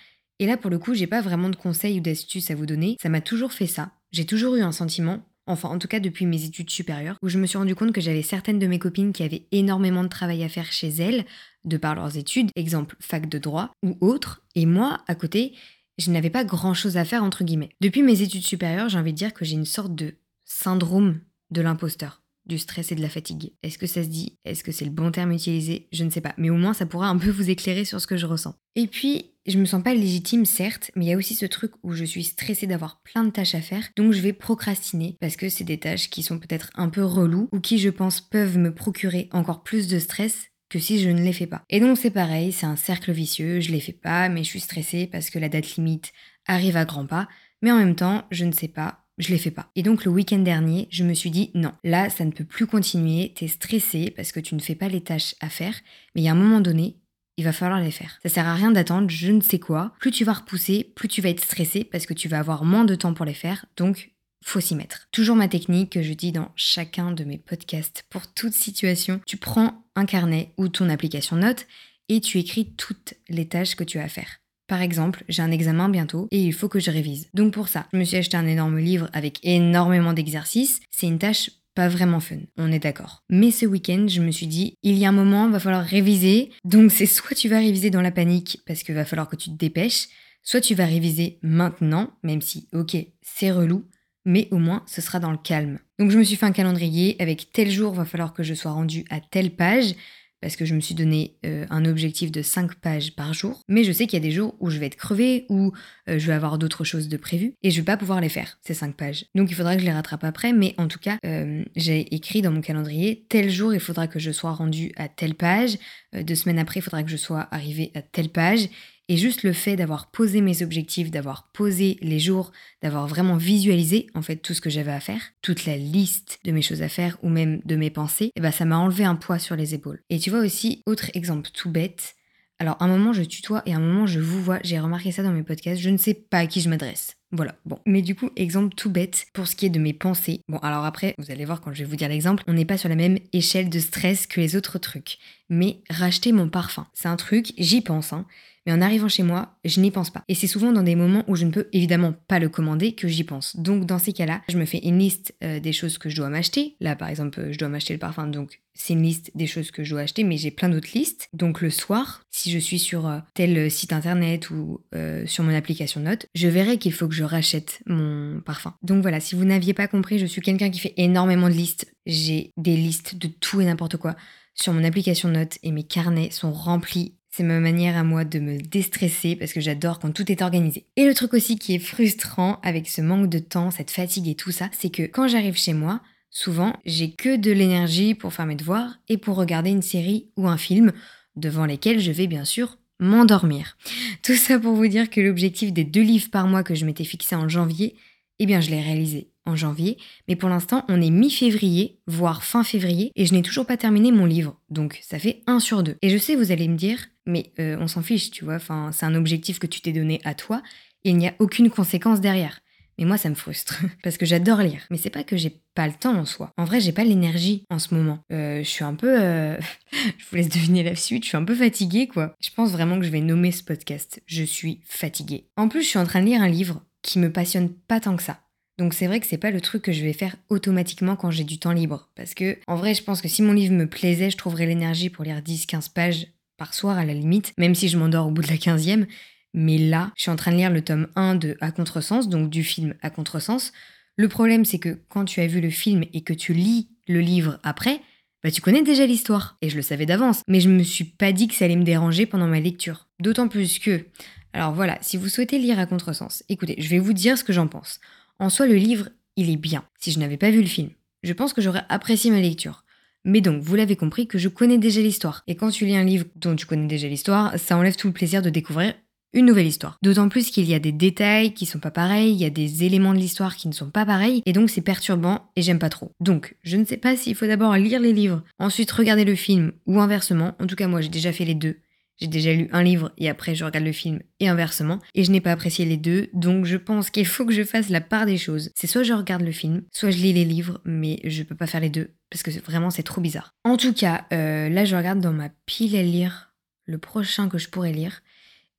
Et 0.40 0.46
là, 0.46 0.56
pour 0.56 0.70
le 0.70 0.80
coup, 0.80 0.94
j'ai 0.94 1.06
pas 1.06 1.20
vraiment 1.20 1.50
de 1.50 1.56
conseils 1.56 1.98
ou 1.98 2.02
d'astuces 2.02 2.50
à 2.50 2.56
vous 2.56 2.66
donner. 2.66 2.96
Ça 3.00 3.10
m'a 3.10 3.20
toujours 3.20 3.52
fait 3.52 3.68
ça. 3.68 3.92
J'ai 4.10 4.26
toujours 4.26 4.56
eu 4.56 4.62
un 4.62 4.72
sentiment 4.72 5.22
enfin 5.50 5.68
en 5.68 5.78
tout 5.78 5.88
cas 5.88 6.00
depuis 6.00 6.26
mes 6.26 6.44
études 6.44 6.70
supérieures, 6.70 7.16
où 7.22 7.28
je 7.28 7.38
me 7.38 7.46
suis 7.46 7.58
rendu 7.58 7.74
compte 7.74 7.92
que 7.92 8.00
j'avais 8.00 8.22
certaines 8.22 8.58
de 8.58 8.66
mes 8.66 8.78
copines 8.78 9.12
qui 9.12 9.22
avaient 9.22 9.46
énormément 9.52 10.02
de 10.02 10.08
travail 10.08 10.42
à 10.44 10.48
faire 10.48 10.72
chez 10.72 10.88
elles, 10.88 11.24
de 11.64 11.76
par 11.76 11.94
leurs 11.94 12.16
études, 12.16 12.50
exemple 12.56 12.96
fac 13.00 13.28
de 13.28 13.38
droit 13.38 13.70
ou 13.82 13.96
autre, 14.00 14.42
et 14.54 14.66
moi, 14.66 15.02
à 15.08 15.14
côté, 15.14 15.54
je 15.98 16.10
n'avais 16.10 16.30
pas 16.30 16.44
grand-chose 16.44 16.96
à 16.96 17.04
faire 17.04 17.22
entre 17.22 17.44
guillemets. 17.44 17.70
Depuis 17.80 18.02
mes 18.02 18.22
études 18.22 18.44
supérieures, 18.44 18.88
j'ai 18.88 18.98
envie 18.98 19.12
de 19.12 19.18
dire 19.18 19.34
que 19.34 19.44
j'ai 19.44 19.54
une 19.54 19.66
sorte 19.66 19.94
de 19.94 20.14
syndrome 20.44 21.20
de 21.50 21.60
l'imposteur 21.60 22.22
du 22.46 22.58
stress 22.58 22.92
et 22.92 22.94
de 22.94 23.02
la 23.02 23.08
fatigue. 23.08 23.52
Est-ce 23.62 23.78
que 23.78 23.86
ça 23.86 24.02
se 24.02 24.08
dit? 24.08 24.38
Est-ce 24.44 24.64
que 24.64 24.72
c'est 24.72 24.84
le 24.84 24.90
bon 24.90 25.10
terme 25.10 25.32
utilisé 25.32 25.88
Je 25.92 26.04
ne 26.04 26.10
sais 26.10 26.20
pas. 26.20 26.34
Mais 26.36 26.50
au 26.50 26.56
moins, 26.56 26.74
ça 26.74 26.86
pourra 26.86 27.08
un 27.08 27.18
peu 27.18 27.30
vous 27.30 27.50
éclairer 27.50 27.84
sur 27.84 28.00
ce 28.00 28.06
que 28.06 28.16
je 28.16 28.26
ressens. 28.26 28.54
Et 28.76 28.86
puis, 28.86 29.32
je 29.46 29.58
me 29.58 29.64
sens 29.64 29.82
pas 29.82 29.94
légitime, 29.94 30.44
certes, 30.44 30.90
mais 30.94 31.06
il 31.06 31.08
y 31.08 31.12
a 31.12 31.16
aussi 31.16 31.34
ce 31.34 31.46
truc 31.46 31.72
où 31.82 31.92
je 31.92 32.04
suis 32.04 32.24
stressée 32.24 32.66
d'avoir 32.66 33.00
plein 33.02 33.24
de 33.24 33.30
tâches 33.30 33.54
à 33.54 33.60
faire, 33.60 33.88
donc 33.96 34.12
je 34.12 34.20
vais 34.20 34.32
procrastiner 34.32 35.16
parce 35.20 35.36
que 35.36 35.48
c'est 35.48 35.64
des 35.64 35.78
tâches 35.78 36.10
qui 36.10 36.22
sont 36.22 36.38
peut-être 36.38 36.70
un 36.74 36.88
peu 36.88 37.04
reloues 37.04 37.48
ou 37.52 37.60
qui, 37.60 37.78
je 37.78 37.90
pense, 37.90 38.20
peuvent 38.20 38.58
me 38.58 38.74
procurer 38.74 39.28
encore 39.32 39.62
plus 39.62 39.88
de 39.88 39.98
stress 39.98 40.50
que 40.68 40.78
si 40.78 41.00
je 41.00 41.10
ne 41.10 41.22
les 41.22 41.32
fais 41.32 41.46
pas. 41.46 41.62
Et 41.68 41.80
donc 41.80 41.98
c'est 41.98 42.10
pareil, 42.10 42.52
c'est 42.52 42.66
un 42.66 42.76
cercle 42.76 43.12
vicieux, 43.12 43.60
je 43.60 43.72
les 43.72 43.80
fais 43.80 43.92
pas, 43.92 44.28
mais 44.28 44.44
je 44.44 44.48
suis 44.48 44.60
stressée 44.60 45.08
parce 45.10 45.30
que 45.30 45.38
la 45.38 45.48
date 45.48 45.76
limite 45.76 46.12
arrive 46.46 46.76
à 46.76 46.84
grands 46.84 47.06
pas, 47.06 47.28
mais 47.60 47.72
en 47.72 47.78
même 47.78 47.96
temps, 47.96 48.24
je 48.30 48.44
ne 48.44 48.52
sais 48.52 48.68
pas, 48.68 48.99
je 49.20 49.30
les 49.30 49.38
fais 49.38 49.50
pas. 49.50 49.70
Et 49.76 49.82
donc 49.82 50.04
le 50.04 50.10
week-end 50.10 50.38
dernier, 50.38 50.88
je 50.90 51.04
me 51.04 51.14
suis 51.14 51.30
dit 51.30 51.50
non, 51.54 51.72
là 51.84 52.10
ça 52.10 52.24
ne 52.24 52.32
peut 52.32 52.44
plus 52.44 52.66
continuer, 52.66 53.32
t'es 53.36 53.48
stressé 53.48 54.12
parce 54.14 54.32
que 54.32 54.40
tu 54.40 54.54
ne 54.54 54.60
fais 54.60 54.74
pas 54.74 54.88
les 54.88 55.02
tâches 55.02 55.34
à 55.40 55.48
faire, 55.48 55.74
mais 56.14 56.22
il 56.22 56.24
y 56.24 56.28
a 56.28 56.32
un 56.32 56.36
moment 56.36 56.60
donné, 56.60 56.96
il 57.36 57.44
va 57.44 57.52
falloir 57.52 57.80
les 57.80 57.90
faire. 57.90 58.18
Ça 58.22 58.28
sert 58.28 58.46
à 58.46 58.54
rien 58.54 58.70
d'attendre 58.70 59.08
je 59.08 59.30
ne 59.30 59.40
sais 59.40 59.58
quoi. 59.58 59.92
Plus 60.00 60.10
tu 60.10 60.24
vas 60.24 60.34
repousser, 60.34 60.92
plus 60.94 61.08
tu 61.08 61.22
vas 61.22 61.30
être 61.30 61.44
stressé 61.44 61.84
parce 61.84 62.06
que 62.06 62.14
tu 62.14 62.28
vas 62.28 62.38
avoir 62.38 62.64
moins 62.64 62.84
de 62.84 62.94
temps 62.94 63.14
pour 63.14 63.24
les 63.24 63.34
faire. 63.34 63.66
Donc, 63.76 64.10
faut 64.44 64.60
s'y 64.60 64.74
mettre. 64.74 65.08
Toujours 65.12 65.36
ma 65.36 65.48
technique 65.48 65.92
que 65.92 66.02
je 66.02 66.12
dis 66.12 66.32
dans 66.32 66.50
chacun 66.56 67.12
de 67.12 67.24
mes 67.24 67.38
podcasts. 67.38 68.04
Pour 68.10 68.26
toute 68.32 68.54
situation, 68.54 69.20
tu 69.26 69.36
prends 69.36 69.84
un 69.96 70.06
carnet 70.06 70.52
ou 70.56 70.68
ton 70.68 70.88
application 70.88 71.36
note 71.36 71.66
et 72.08 72.20
tu 72.20 72.38
écris 72.38 72.74
toutes 72.76 73.14
les 73.28 73.48
tâches 73.48 73.76
que 73.76 73.84
tu 73.84 73.98
as 73.98 74.04
à 74.04 74.08
faire. 74.08 74.39
Par 74.70 74.82
exemple, 74.82 75.24
j'ai 75.28 75.42
un 75.42 75.50
examen 75.50 75.88
bientôt 75.88 76.28
et 76.30 76.40
il 76.40 76.52
faut 76.52 76.68
que 76.68 76.78
je 76.78 76.92
révise. 76.92 77.28
Donc 77.34 77.52
pour 77.52 77.66
ça, 77.66 77.88
je 77.92 77.98
me 77.98 78.04
suis 78.04 78.16
acheté 78.16 78.36
un 78.36 78.46
énorme 78.46 78.78
livre 78.78 79.10
avec 79.12 79.40
énormément 79.42 80.12
d'exercices. 80.12 80.78
C'est 80.92 81.08
une 81.08 81.18
tâche 81.18 81.50
pas 81.74 81.88
vraiment 81.88 82.20
fun, 82.20 82.36
on 82.56 82.70
est 82.70 82.78
d'accord. 82.78 83.24
Mais 83.28 83.50
ce 83.50 83.66
week-end, 83.66 84.06
je 84.08 84.20
me 84.20 84.30
suis 84.30 84.46
dit, 84.46 84.74
il 84.84 84.96
y 84.96 85.04
a 85.04 85.08
un 85.08 85.12
moment, 85.12 85.50
va 85.50 85.58
falloir 85.58 85.82
réviser. 85.82 86.50
Donc 86.62 86.92
c'est 86.92 87.06
soit 87.06 87.34
tu 87.34 87.48
vas 87.48 87.58
réviser 87.58 87.90
dans 87.90 88.00
la 88.00 88.12
panique 88.12 88.60
parce 88.64 88.84
qu'il 88.84 88.94
va 88.94 89.04
falloir 89.04 89.28
que 89.28 89.34
tu 89.34 89.50
te 89.50 89.56
dépêches, 89.56 90.06
soit 90.44 90.60
tu 90.60 90.76
vas 90.76 90.86
réviser 90.86 91.40
maintenant, 91.42 92.12
même 92.22 92.40
si, 92.40 92.68
ok, 92.72 92.96
c'est 93.22 93.50
relou, 93.50 93.84
mais 94.24 94.46
au 94.52 94.58
moins 94.58 94.84
ce 94.86 95.00
sera 95.00 95.18
dans 95.18 95.32
le 95.32 95.38
calme. 95.38 95.80
Donc 95.98 96.12
je 96.12 96.18
me 96.18 96.22
suis 96.22 96.36
fait 96.36 96.46
un 96.46 96.52
calendrier 96.52 97.16
avec 97.18 97.50
tel 97.52 97.72
jour 97.72 97.92
va 97.92 98.04
falloir 98.04 98.32
que 98.32 98.44
je 98.44 98.54
sois 98.54 98.70
rendu 98.70 99.04
à 99.10 99.18
telle 99.18 99.50
page 99.50 99.96
parce 100.40 100.56
que 100.56 100.64
je 100.64 100.74
me 100.74 100.80
suis 100.80 100.94
donné 100.94 101.36
euh, 101.44 101.66
un 101.70 101.84
objectif 101.84 102.32
de 102.32 102.42
5 102.42 102.76
pages 102.76 103.14
par 103.14 103.34
jour. 103.34 103.62
Mais 103.68 103.84
je 103.84 103.92
sais 103.92 104.06
qu'il 104.06 104.18
y 104.18 104.22
a 104.22 104.26
des 104.26 104.32
jours 104.32 104.54
où 104.60 104.70
je 104.70 104.78
vais 104.78 104.86
être 104.86 104.96
crevée, 104.96 105.46
ou 105.48 105.72
euh, 106.08 106.18
je 106.18 106.26
vais 106.26 106.32
avoir 106.32 106.58
d'autres 106.58 106.84
choses 106.84 107.08
de 107.08 107.16
prévues, 107.16 107.54
et 107.62 107.70
je 107.70 107.80
vais 107.80 107.84
pas 107.84 107.96
pouvoir 107.96 108.20
les 108.20 108.28
faire, 108.28 108.58
ces 108.62 108.74
5 108.74 108.96
pages. 108.96 109.26
Donc 109.34 109.50
il 109.50 109.54
faudra 109.54 109.74
que 109.74 109.80
je 109.80 109.86
les 109.86 109.92
rattrape 109.92 110.24
après, 110.24 110.52
mais 110.52 110.74
en 110.78 110.88
tout 110.88 110.98
cas, 110.98 111.18
euh, 111.24 111.64
j'ai 111.76 112.14
écrit 112.14 112.42
dans 112.42 112.52
mon 112.52 112.60
calendrier, 112.60 113.26
tel 113.28 113.50
jour 113.50 113.74
il 113.74 113.80
faudra 113.80 114.06
que 114.06 114.18
je 114.18 114.30
sois 114.30 114.52
rendu 114.52 114.92
à 114.96 115.08
telle 115.08 115.34
page, 115.34 115.76
deux 116.12 116.34
semaines 116.34 116.58
après 116.58 116.80
il 116.80 116.82
faudra 116.82 117.02
que 117.02 117.10
je 117.10 117.16
sois 117.16 117.48
arrivé 117.50 117.92
à 117.94 118.02
telle 118.02 118.30
page, 118.30 118.68
et 119.10 119.16
juste 119.16 119.42
le 119.42 119.52
fait 119.52 119.74
d'avoir 119.74 120.12
posé 120.12 120.40
mes 120.40 120.62
objectifs, 120.62 121.10
d'avoir 121.10 121.50
posé 121.52 121.98
les 122.00 122.20
jours, 122.20 122.52
d'avoir 122.80 123.08
vraiment 123.08 123.36
visualisé 123.36 124.06
en 124.14 124.22
fait 124.22 124.36
tout 124.36 124.54
ce 124.54 124.60
que 124.60 124.70
j'avais 124.70 124.92
à 124.92 125.00
faire, 125.00 125.20
toute 125.42 125.66
la 125.66 125.76
liste 125.76 126.38
de 126.44 126.52
mes 126.52 126.62
choses 126.62 126.80
à 126.80 126.88
faire 126.88 127.18
ou 127.24 127.28
même 127.28 127.60
de 127.64 127.74
mes 127.74 127.90
pensées, 127.90 128.26
et 128.26 128.32
eh 128.36 128.40
ben 128.40 128.52
ça 128.52 128.64
m'a 128.64 128.78
enlevé 128.78 129.04
un 129.04 129.16
poids 129.16 129.40
sur 129.40 129.56
les 129.56 129.74
épaules. 129.74 130.00
Et 130.10 130.20
tu 130.20 130.30
vois 130.30 130.38
aussi, 130.38 130.84
autre 130.86 131.10
exemple 131.14 131.50
tout 131.52 131.70
bête, 131.70 132.14
alors 132.60 132.76
un 132.78 132.86
moment 132.86 133.12
je 133.12 133.24
tutoie 133.24 133.64
et 133.66 133.74
un 133.74 133.80
moment 133.80 134.06
je 134.06 134.20
vous 134.20 134.40
vois, 134.40 134.60
j'ai 134.62 134.78
remarqué 134.78 135.10
ça 135.10 135.24
dans 135.24 135.32
mes 135.32 135.42
podcasts, 135.42 135.82
je 135.82 135.90
ne 135.90 135.96
sais 135.96 136.14
pas 136.14 136.38
à 136.38 136.46
qui 136.46 136.60
je 136.60 136.68
m'adresse. 136.68 137.16
Voilà, 137.32 137.56
bon. 137.64 137.80
Mais 137.86 138.02
du 138.02 138.14
coup, 138.14 138.30
exemple 138.36 138.74
tout 138.76 138.90
bête 138.90 139.26
pour 139.32 139.48
ce 139.48 139.56
qui 139.56 139.66
est 139.66 139.70
de 139.70 139.78
mes 139.78 139.92
pensées. 139.92 140.40
Bon, 140.48 140.58
alors 140.58 140.84
après, 140.84 141.14
vous 141.18 141.30
allez 141.30 141.44
voir 141.44 141.60
quand 141.60 141.72
je 141.72 141.82
vais 141.82 141.88
vous 141.88 141.96
dire 141.96 142.08
l'exemple, 142.08 142.42
on 142.46 142.52
n'est 142.52 142.64
pas 142.64 142.78
sur 142.78 142.88
la 142.88 142.96
même 142.96 143.18
échelle 143.32 143.70
de 143.70 143.78
stress 143.78 144.26
que 144.26 144.40
les 144.40 144.56
autres 144.56 144.78
trucs. 144.78 145.18
Mais 145.48 145.80
racheter 145.90 146.32
mon 146.32 146.48
parfum, 146.48 146.86
c'est 146.92 147.08
un 147.08 147.16
truc, 147.16 147.52
j'y 147.56 147.80
pense, 147.80 148.12
hein. 148.12 148.26
Mais 148.70 148.76
en 148.76 148.82
arrivant 148.82 149.08
chez 149.08 149.24
moi, 149.24 149.56
je 149.64 149.80
n'y 149.80 149.90
pense 149.90 150.10
pas. 150.10 150.22
Et 150.28 150.36
c'est 150.36 150.46
souvent 150.46 150.70
dans 150.70 150.84
des 150.84 150.94
moments 150.94 151.24
où 151.26 151.34
je 151.34 151.44
ne 151.44 151.50
peux 151.50 151.66
évidemment 151.72 152.14
pas 152.28 152.38
le 152.38 152.48
commander 152.48 152.92
que 152.92 153.08
j'y 153.08 153.24
pense. 153.24 153.56
Donc 153.56 153.84
dans 153.84 153.98
ces 153.98 154.12
cas-là, 154.12 154.42
je 154.48 154.56
me 154.56 154.64
fais 154.64 154.78
une 154.78 155.00
liste 155.00 155.34
euh, 155.42 155.58
des 155.58 155.72
choses 155.72 155.98
que 155.98 156.08
je 156.08 156.14
dois 156.14 156.28
m'acheter. 156.28 156.76
Là 156.78 156.94
par 156.94 157.08
exemple, 157.08 157.48
je 157.50 157.58
dois 157.58 157.66
m'acheter 157.66 157.94
le 157.94 157.98
parfum, 157.98 158.28
donc 158.28 158.60
c'est 158.74 158.92
une 158.92 159.02
liste 159.02 159.32
des 159.34 159.48
choses 159.48 159.72
que 159.72 159.82
je 159.82 159.90
dois 159.90 160.02
acheter, 160.02 160.22
mais 160.22 160.36
j'ai 160.36 160.52
plein 160.52 160.68
d'autres 160.68 160.90
listes. 160.94 161.28
Donc 161.32 161.62
le 161.62 161.70
soir, 161.70 162.22
si 162.30 162.52
je 162.52 162.60
suis 162.60 162.78
sur 162.78 163.08
euh, 163.08 163.18
tel 163.34 163.68
site 163.72 163.92
internet 163.92 164.50
ou 164.50 164.82
euh, 164.94 165.26
sur 165.26 165.42
mon 165.42 165.52
application 165.52 166.00
Note, 166.00 166.26
je 166.36 166.46
verrai 166.46 166.78
qu'il 166.78 166.92
faut 166.92 167.08
que 167.08 167.14
je 167.14 167.24
rachète 167.24 167.80
mon 167.86 168.40
parfum. 168.40 168.76
Donc 168.84 169.02
voilà, 169.02 169.18
si 169.18 169.34
vous 169.34 169.44
n'aviez 169.44 169.74
pas 169.74 169.88
compris, 169.88 170.20
je 170.20 170.26
suis 170.26 170.42
quelqu'un 170.42 170.70
qui 170.70 170.78
fait 170.78 170.94
énormément 170.96 171.48
de 171.48 171.54
listes. 171.54 171.92
J'ai 172.06 172.52
des 172.56 172.76
listes 172.76 173.16
de 173.16 173.26
tout 173.26 173.60
et 173.60 173.64
n'importe 173.64 173.96
quoi 173.96 174.14
sur 174.54 174.72
mon 174.72 174.84
application 174.84 175.28
Note 175.28 175.58
et 175.62 175.72
mes 175.72 175.84
carnets 175.84 176.30
sont 176.30 176.52
remplis 176.52 177.14
c'est 177.30 177.44
ma 177.44 177.60
manière 177.60 177.96
à 177.96 178.02
moi 178.02 178.24
de 178.24 178.38
me 178.38 178.58
déstresser 178.58 179.36
parce 179.36 179.52
que 179.52 179.60
j'adore 179.60 179.98
quand 179.98 180.12
tout 180.12 180.30
est 180.30 180.42
organisé. 180.42 180.86
Et 180.96 181.06
le 181.06 181.14
truc 181.14 181.32
aussi 181.34 181.58
qui 181.58 181.74
est 181.74 181.78
frustrant 181.78 182.60
avec 182.62 182.88
ce 182.88 183.00
manque 183.00 183.28
de 183.28 183.38
temps, 183.38 183.70
cette 183.70 183.90
fatigue 183.90 184.28
et 184.28 184.34
tout 184.34 184.50
ça, 184.50 184.68
c'est 184.72 184.90
que 184.90 185.02
quand 185.02 185.28
j'arrive 185.28 185.56
chez 185.56 185.72
moi, 185.72 186.00
souvent 186.30 186.74
j'ai 186.84 187.12
que 187.12 187.36
de 187.36 187.52
l'énergie 187.52 188.14
pour 188.14 188.32
faire 188.32 188.46
mes 188.46 188.56
devoirs 188.56 188.98
et 189.08 189.16
pour 189.16 189.36
regarder 189.36 189.70
une 189.70 189.82
série 189.82 190.28
ou 190.36 190.48
un 190.48 190.58
film 190.58 190.92
devant 191.36 191.66
lesquels 191.66 192.00
je 192.00 192.12
vais 192.12 192.26
bien 192.26 192.44
sûr 192.44 192.78
m'endormir. 192.98 193.78
Tout 194.22 194.34
ça 194.34 194.58
pour 194.58 194.74
vous 194.74 194.88
dire 194.88 195.08
que 195.08 195.20
l'objectif 195.20 195.72
des 195.72 195.84
deux 195.84 196.02
livres 196.02 196.30
par 196.30 196.46
mois 196.48 196.64
que 196.64 196.74
je 196.74 196.84
m'étais 196.84 197.04
fixé 197.04 197.34
en 197.34 197.48
janvier, 197.48 197.96
eh 198.38 198.46
bien 198.46 198.60
je 198.60 198.70
l'ai 198.70 198.82
réalisé 198.82 199.29
en 199.46 199.56
janvier, 199.56 199.98
mais 200.28 200.36
pour 200.36 200.48
l'instant 200.48 200.84
on 200.88 201.00
est 201.00 201.10
mi-février, 201.10 201.98
voire 202.06 202.44
fin 202.44 202.64
février, 202.64 203.12
et 203.16 203.26
je 203.26 203.34
n'ai 203.34 203.42
toujours 203.42 203.66
pas 203.66 203.76
terminé 203.76 204.12
mon 204.12 204.26
livre, 204.26 204.60
donc 204.68 204.98
ça 205.02 205.18
fait 205.18 205.42
un 205.46 205.60
sur 205.60 205.82
deux. 205.82 205.96
Et 206.02 206.10
je 206.10 206.18
sais, 206.18 206.36
vous 206.36 206.52
allez 206.52 206.68
me 206.68 206.76
dire, 206.76 206.98
mais 207.26 207.52
euh, 207.58 207.76
on 207.80 207.88
s'en 207.88 208.02
fiche, 208.02 208.30
tu 208.30 208.44
vois, 208.44 208.56
enfin, 208.56 208.90
c'est 208.92 209.06
un 209.06 209.14
objectif 209.14 209.58
que 209.58 209.66
tu 209.66 209.80
t'es 209.80 209.92
donné 209.92 210.20
à 210.24 210.34
toi, 210.34 210.62
et 211.04 211.10
il 211.10 211.16
n'y 211.16 211.28
a 211.28 211.34
aucune 211.38 211.70
conséquence 211.70 212.20
derrière. 212.20 212.60
Mais 213.00 213.06
moi, 213.06 213.16
ça 213.16 213.30
me 213.30 213.34
frustre, 213.34 213.80
parce 214.02 214.18
que 214.18 214.26
j'adore 214.26 214.60
lire. 214.60 214.82
Mais 214.90 214.98
c'est 214.98 215.10
pas 215.10 215.24
que 215.24 215.36
j'ai 215.36 215.62
pas 215.74 215.86
le 215.86 215.94
temps 215.94 216.14
en 216.14 216.26
soi. 216.26 216.52
En 216.58 216.64
vrai, 216.64 216.80
j'ai 216.80 216.92
pas 216.92 217.02
l'énergie 217.02 217.64
en 217.70 217.78
ce 217.78 217.94
moment. 217.94 218.18
Euh, 218.30 218.58
je 218.62 218.68
suis 218.68 218.84
un 218.84 218.94
peu... 218.94 219.20
Euh, 219.20 219.58
je 219.92 220.24
vous 220.30 220.36
laisse 220.36 220.50
deviner 220.50 220.82
la 220.82 220.94
suite, 220.94 221.24
je 221.24 221.28
suis 221.28 221.36
un 221.38 221.44
peu 221.44 221.54
fatiguée, 221.54 222.08
quoi. 222.08 222.34
Je 222.40 222.50
pense 222.54 222.72
vraiment 222.72 222.98
que 222.98 223.06
je 223.06 223.10
vais 223.10 223.22
nommer 223.22 223.52
ce 223.52 223.64
podcast. 223.64 224.22
Je 224.26 224.44
suis 224.44 224.82
fatiguée. 224.84 225.48
En 225.56 225.68
plus, 225.68 225.82
je 225.82 225.88
suis 225.88 225.98
en 225.98 226.04
train 226.04 226.20
de 226.20 226.26
lire 226.26 226.42
un 226.42 226.48
livre 226.48 226.82
qui 227.02 227.18
me 227.18 227.32
passionne 227.32 227.70
pas 227.70 228.00
tant 228.00 228.16
que 228.16 228.22
ça. 228.22 228.40
Donc 228.80 228.94
c'est 228.94 229.06
vrai 229.06 229.20
que 229.20 229.26
c'est 229.26 229.36
pas 229.36 229.50
le 229.50 229.60
truc 229.60 229.82
que 229.82 229.92
je 229.92 230.02
vais 230.02 230.14
faire 230.14 230.36
automatiquement 230.48 231.14
quand 231.14 231.30
j'ai 231.30 231.44
du 231.44 231.58
temps 231.58 231.72
libre. 231.72 232.08
Parce 232.14 232.32
que 232.32 232.56
en 232.66 232.76
vrai, 232.76 232.94
je 232.94 233.02
pense 233.02 233.20
que 233.20 233.28
si 233.28 233.42
mon 233.42 233.52
livre 233.52 233.74
me 233.74 233.86
plaisait, 233.86 234.30
je 234.30 234.38
trouverais 234.38 234.64
l'énergie 234.64 235.10
pour 235.10 235.22
lire 235.22 235.42
10-15 235.42 235.92
pages 235.92 236.28
par 236.56 236.72
soir 236.72 236.96
à 236.96 237.04
la 237.04 237.12
limite, 237.12 237.52
même 237.58 237.74
si 237.74 237.90
je 237.90 237.98
m'endors 237.98 238.26
au 238.26 238.30
bout 238.30 238.40
de 238.40 238.48
la 238.48 238.56
15e. 238.56 239.06
Mais 239.52 239.76
là, 239.76 240.12
je 240.16 240.22
suis 240.22 240.30
en 240.30 240.36
train 240.36 240.52
de 240.52 240.56
lire 240.56 240.70
le 240.70 240.80
tome 240.80 241.08
1 241.14 241.34
de 241.34 241.58
À 241.60 241.72
contresens, 241.72 242.30
donc 242.30 242.48
du 242.48 242.64
film 242.64 242.94
À 243.02 243.10
contresens. 243.10 243.74
Le 244.16 244.28
problème, 244.28 244.64
c'est 244.64 244.78
que 244.78 244.98
quand 245.10 245.26
tu 245.26 245.40
as 245.40 245.46
vu 245.46 245.60
le 245.60 245.68
film 245.68 246.04
et 246.14 246.22
que 246.22 246.32
tu 246.32 246.54
lis 246.54 246.88
le 247.06 247.20
livre 247.20 247.58
après, 247.62 248.00
bah 248.42 248.50
tu 248.50 248.62
connais 248.62 248.82
déjà 248.82 249.04
l'histoire. 249.04 249.58
Et 249.60 249.68
je 249.68 249.76
le 249.76 249.82
savais 249.82 250.06
d'avance. 250.06 250.40
Mais 250.48 250.60
je 250.60 250.70
me 250.70 250.84
suis 250.84 251.04
pas 251.04 251.32
dit 251.32 251.48
que 251.48 251.54
ça 251.54 251.66
allait 251.66 251.76
me 251.76 251.84
déranger 251.84 252.24
pendant 252.24 252.46
ma 252.46 252.60
lecture. 252.60 253.08
D'autant 253.20 253.48
plus 253.48 253.78
que. 253.78 254.06
Alors 254.54 254.72
voilà, 254.72 254.96
si 255.02 255.18
vous 255.18 255.28
souhaitez 255.28 255.58
lire 255.58 255.78
à 255.78 255.84
contresens, 255.84 256.42
écoutez, 256.48 256.76
je 256.78 256.88
vais 256.88 256.98
vous 256.98 257.12
dire 257.12 257.36
ce 257.36 257.44
que 257.44 257.52
j'en 257.52 257.68
pense. 257.68 258.00
En 258.40 258.48
soi, 258.48 258.66
le 258.66 258.76
livre, 258.76 259.10
il 259.36 259.50
est 259.50 259.58
bien, 259.58 259.84
si 260.00 260.12
je 260.12 260.18
n'avais 260.18 260.38
pas 260.38 260.50
vu 260.50 260.62
le 260.62 260.66
film. 260.66 260.88
Je 261.22 261.34
pense 261.34 261.52
que 261.52 261.60
j'aurais 261.60 261.84
apprécié 261.90 262.30
ma 262.30 262.40
lecture. 262.40 262.84
Mais 263.22 263.42
donc, 263.42 263.62
vous 263.62 263.76
l'avez 263.76 263.96
compris 263.96 264.26
que 264.26 264.38
je 264.38 264.48
connais 264.48 264.78
déjà 264.78 265.02
l'histoire. 265.02 265.42
Et 265.46 265.56
quand 265.56 265.68
tu 265.68 265.84
lis 265.84 265.94
un 265.94 266.04
livre 266.04 266.24
dont 266.36 266.56
tu 266.56 266.64
connais 266.64 266.86
déjà 266.86 267.06
l'histoire, 267.06 267.58
ça 267.58 267.76
enlève 267.76 267.96
tout 267.96 268.06
le 268.06 268.14
plaisir 268.14 268.40
de 268.40 268.48
découvrir 268.48 268.94
une 269.34 269.44
nouvelle 269.44 269.66
histoire. 269.66 269.98
D'autant 270.02 270.30
plus 270.30 270.50
qu'il 270.50 270.64
y 270.64 270.72
a 270.72 270.78
des 270.78 270.90
détails 270.90 271.52
qui 271.52 271.66
sont 271.66 271.80
pas 271.80 271.90
pareils, 271.90 272.32
il 272.32 272.40
y 272.40 272.46
a 272.46 272.50
des 272.50 272.82
éléments 272.82 273.12
de 273.12 273.18
l'histoire 273.18 273.56
qui 273.56 273.68
ne 273.68 273.74
sont 273.74 273.90
pas 273.90 274.06
pareils, 274.06 274.42
et 274.46 274.54
donc 274.54 274.70
c'est 274.70 274.80
perturbant 274.80 275.50
et 275.54 275.60
j'aime 275.60 275.78
pas 275.78 275.90
trop. 275.90 276.12
Donc, 276.18 276.56
je 276.62 276.78
ne 276.78 276.86
sais 276.86 276.96
pas 276.96 277.16
s'il 277.16 277.34
faut 277.34 277.46
d'abord 277.46 277.76
lire 277.76 278.00
les 278.00 278.14
livres, 278.14 278.42
ensuite 278.58 278.90
regarder 278.90 279.26
le 279.26 279.34
film, 279.34 279.72
ou 279.84 280.00
inversement. 280.00 280.54
En 280.58 280.66
tout 280.66 280.76
cas, 280.76 280.88
moi 280.88 281.02
j'ai 281.02 281.10
déjà 281.10 281.30
fait 281.30 281.44
les 281.44 281.54
deux. 281.54 281.76
J'ai 282.20 282.28
déjà 282.28 282.52
lu 282.52 282.68
un 282.72 282.82
livre 282.82 283.12
et 283.18 283.28
après 283.28 283.54
je 283.54 283.64
regarde 283.64 283.84
le 283.84 283.92
film 283.92 284.20
et 284.40 284.48
inversement. 284.48 284.98
Et 285.14 285.24
je 285.24 285.30
n'ai 285.30 285.40
pas 285.40 285.52
apprécié 285.52 285.84
les 285.84 285.96
deux, 285.96 286.28
donc 286.32 286.64
je 286.66 286.76
pense 286.76 287.10
qu'il 287.10 287.26
faut 287.26 287.46
que 287.46 287.52
je 287.52 287.64
fasse 287.64 287.88
la 287.88 288.00
part 288.00 288.26
des 288.26 288.36
choses. 288.36 288.70
C'est 288.74 288.86
soit 288.86 289.02
je 289.02 289.12
regarde 289.12 289.42
le 289.42 289.52
film, 289.52 289.82
soit 289.92 290.10
je 290.10 290.18
lis 290.18 290.32
les 290.32 290.44
livres, 290.44 290.80
mais 290.84 291.18
je 291.24 291.42
peux 291.42 291.56
pas 291.56 291.66
faire 291.66 291.80
les 291.80 291.90
deux 291.90 292.10
parce 292.30 292.42
que 292.42 292.50
vraiment 292.60 292.90
c'est 292.90 293.02
trop 293.02 293.20
bizarre. 293.20 293.54
En 293.64 293.76
tout 293.76 293.92
cas, 293.92 294.26
euh, 294.32 294.68
là 294.68 294.84
je 294.84 294.96
regarde 294.96 295.20
dans 295.20 295.32
ma 295.32 295.48
pile 295.66 295.96
à 295.96 296.02
lire 296.02 296.52
le 296.86 296.98
prochain 296.98 297.48
que 297.48 297.58
je 297.58 297.68
pourrais 297.68 297.92
lire. 297.92 298.20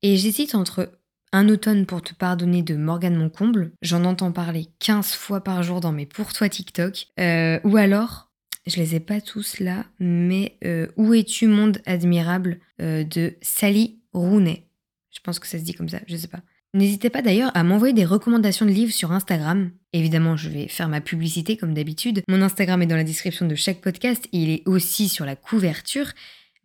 Et 0.02 0.16
j'hésite 0.16 0.54
entre 0.54 0.90
un 1.32 1.48
automne 1.48 1.86
pour 1.86 2.02
te 2.02 2.14
pardonner 2.14 2.62
de 2.62 2.76
Morgane 2.76 3.16
Moncomble, 3.16 3.72
j'en 3.80 4.04
entends 4.04 4.32
parler 4.32 4.68
15 4.80 5.12
fois 5.12 5.42
par 5.42 5.62
jour 5.62 5.80
dans 5.80 5.92
mes 5.92 6.06
pour 6.06 6.32
toi 6.32 6.48
TikTok, 6.48 7.06
euh, 7.18 7.58
ou 7.64 7.76
alors, 7.76 8.30
je 8.66 8.76
les 8.76 8.94
ai 8.94 9.00
pas 9.00 9.20
tous 9.20 9.60
là, 9.60 9.84
mais 9.98 10.56
euh, 10.64 10.86
Où 10.96 11.14
es-tu 11.14 11.46
monde 11.46 11.78
admirable 11.86 12.58
euh, 12.80 13.04
de 13.04 13.34
Sally 13.42 13.98
Rooney. 14.12 14.66
Je 15.10 15.20
pense 15.20 15.38
que 15.38 15.46
ça 15.46 15.58
se 15.58 15.64
dit 15.64 15.74
comme 15.74 15.88
ça, 15.88 16.00
je 16.06 16.16
sais 16.16 16.28
pas. 16.28 16.40
N'hésitez 16.74 17.10
pas 17.10 17.20
d'ailleurs 17.20 17.50
à 17.54 17.64
m'envoyer 17.64 17.92
des 17.92 18.06
recommandations 18.06 18.64
de 18.64 18.70
livres 18.70 18.92
sur 18.92 19.12
Instagram. 19.12 19.70
Évidemment, 19.92 20.36
je 20.38 20.48
vais 20.48 20.68
faire 20.68 20.88
ma 20.88 21.02
publicité 21.02 21.58
comme 21.58 21.74
d'habitude. 21.74 22.22
Mon 22.28 22.40
Instagram 22.40 22.80
est 22.80 22.86
dans 22.86 22.96
la 22.96 23.04
description 23.04 23.46
de 23.46 23.54
chaque 23.54 23.82
podcast 23.82 24.26
et 24.32 24.38
il 24.38 24.50
est 24.50 24.62
aussi 24.66 25.10
sur 25.10 25.26
la 25.26 25.36
couverture. 25.36 26.06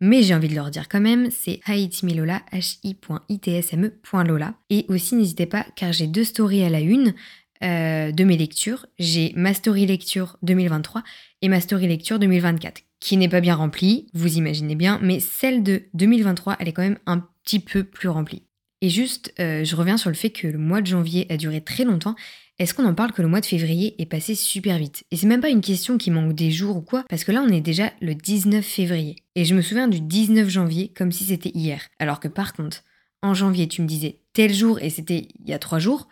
Mais 0.00 0.22
j'ai 0.22 0.34
envie 0.34 0.48
de 0.48 0.54
leur 0.54 0.70
dire 0.70 0.88
quand 0.88 1.00
même, 1.00 1.30
c'est 1.30 1.60
haitimilola, 1.68 2.40
hi.itsme.lola. 2.84 4.54
Et 4.70 4.86
aussi, 4.88 5.16
n'hésitez 5.16 5.46
pas, 5.46 5.66
car 5.76 5.92
j'ai 5.92 6.06
deux 6.06 6.24
stories 6.24 6.62
à 6.62 6.70
la 6.70 6.80
une 6.80 7.14
euh, 7.62 8.12
de 8.12 8.24
mes 8.24 8.36
lectures. 8.36 8.86
J'ai 8.98 9.32
ma 9.36 9.54
story 9.54 9.86
lecture 9.86 10.36
2023 10.42 11.02
et 11.42 11.48
ma 11.48 11.60
story 11.60 11.88
lecture 11.88 12.18
2024, 12.18 12.82
qui 13.00 13.16
n'est 13.16 13.28
pas 13.28 13.40
bien 13.40 13.54
remplie, 13.54 14.06
vous 14.14 14.36
imaginez 14.36 14.74
bien, 14.74 14.98
mais 15.02 15.20
celle 15.20 15.62
de 15.62 15.84
2023, 15.94 16.56
elle 16.58 16.68
est 16.68 16.72
quand 16.72 16.82
même 16.82 16.98
un 17.06 17.26
petit 17.44 17.60
peu 17.60 17.84
plus 17.84 18.08
remplie. 18.08 18.42
Et 18.80 18.90
juste, 18.90 19.32
euh, 19.40 19.64
je 19.64 19.76
reviens 19.76 19.96
sur 19.96 20.10
le 20.10 20.16
fait 20.16 20.30
que 20.30 20.46
le 20.46 20.58
mois 20.58 20.80
de 20.80 20.86
janvier 20.86 21.26
a 21.30 21.36
duré 21.36 21.60
très 21.60 21.84
longtemps 21.84 22.14
est-ce 22.58 22.74
qu'on 22.74 22.86
en 22.86 22.94
parle 22.94 23.12
que 23.12 23.22
le 23.22 23.28
mois 23.28 23.40
de 23.40 23.46
février 23.46 23.94
est 24.02 24.06
passé 24.06 24.34
super 24.34 24.78
vite? 24.78 25.04
Et 25.12 25.16
c'est 25.16 25.28
même 25.28 25.40
pas 25.40 25.48
une 25.48 25.60
question 25.60 25.96
qui 25.96 26.10
manque 26.10 26.34
des 26.34 26.50
jours 26.50 26.76
ou 26.76 26.80
quoi, 26.80 27.04
parce 27.08 27.22
que 27.22 27.30
là 27.30 27.40
on 27.46 27.52
est 27.52 27.60
déjà 27.60 27.92
le 28.00 28.16
19 28.16 28.64
février. 28.64 29.14
Et 29.36 29.44
je 29.44 29.54
me 29.54 29.62
souviens 29.62 29.86
du 29.86 30.00
19 30.00 30.48
janvier 30.48 30.88
comme 30.88 31.12
si 31.12 31.24
c'était 31.24 31.52
hier. 31.54 31.82
Alors 32.00 32.18
que 32.18 32.26
par 32.26 32.54
contre, 32.54 32.82
en 33.22 33.32
janvier 33.32 33.68
tu 33.68 33.80
me 33.80 33.86
disais 33.86 34.22
tel 34.32 34.52
jour 34.52 34.80
et 34.80 34.90
c'était 34.90 35.28
il 35.38 35.48
y 35.48 35.52
a 35.52 35.60
trois 35.60 35.78
jours, 35.78 36.08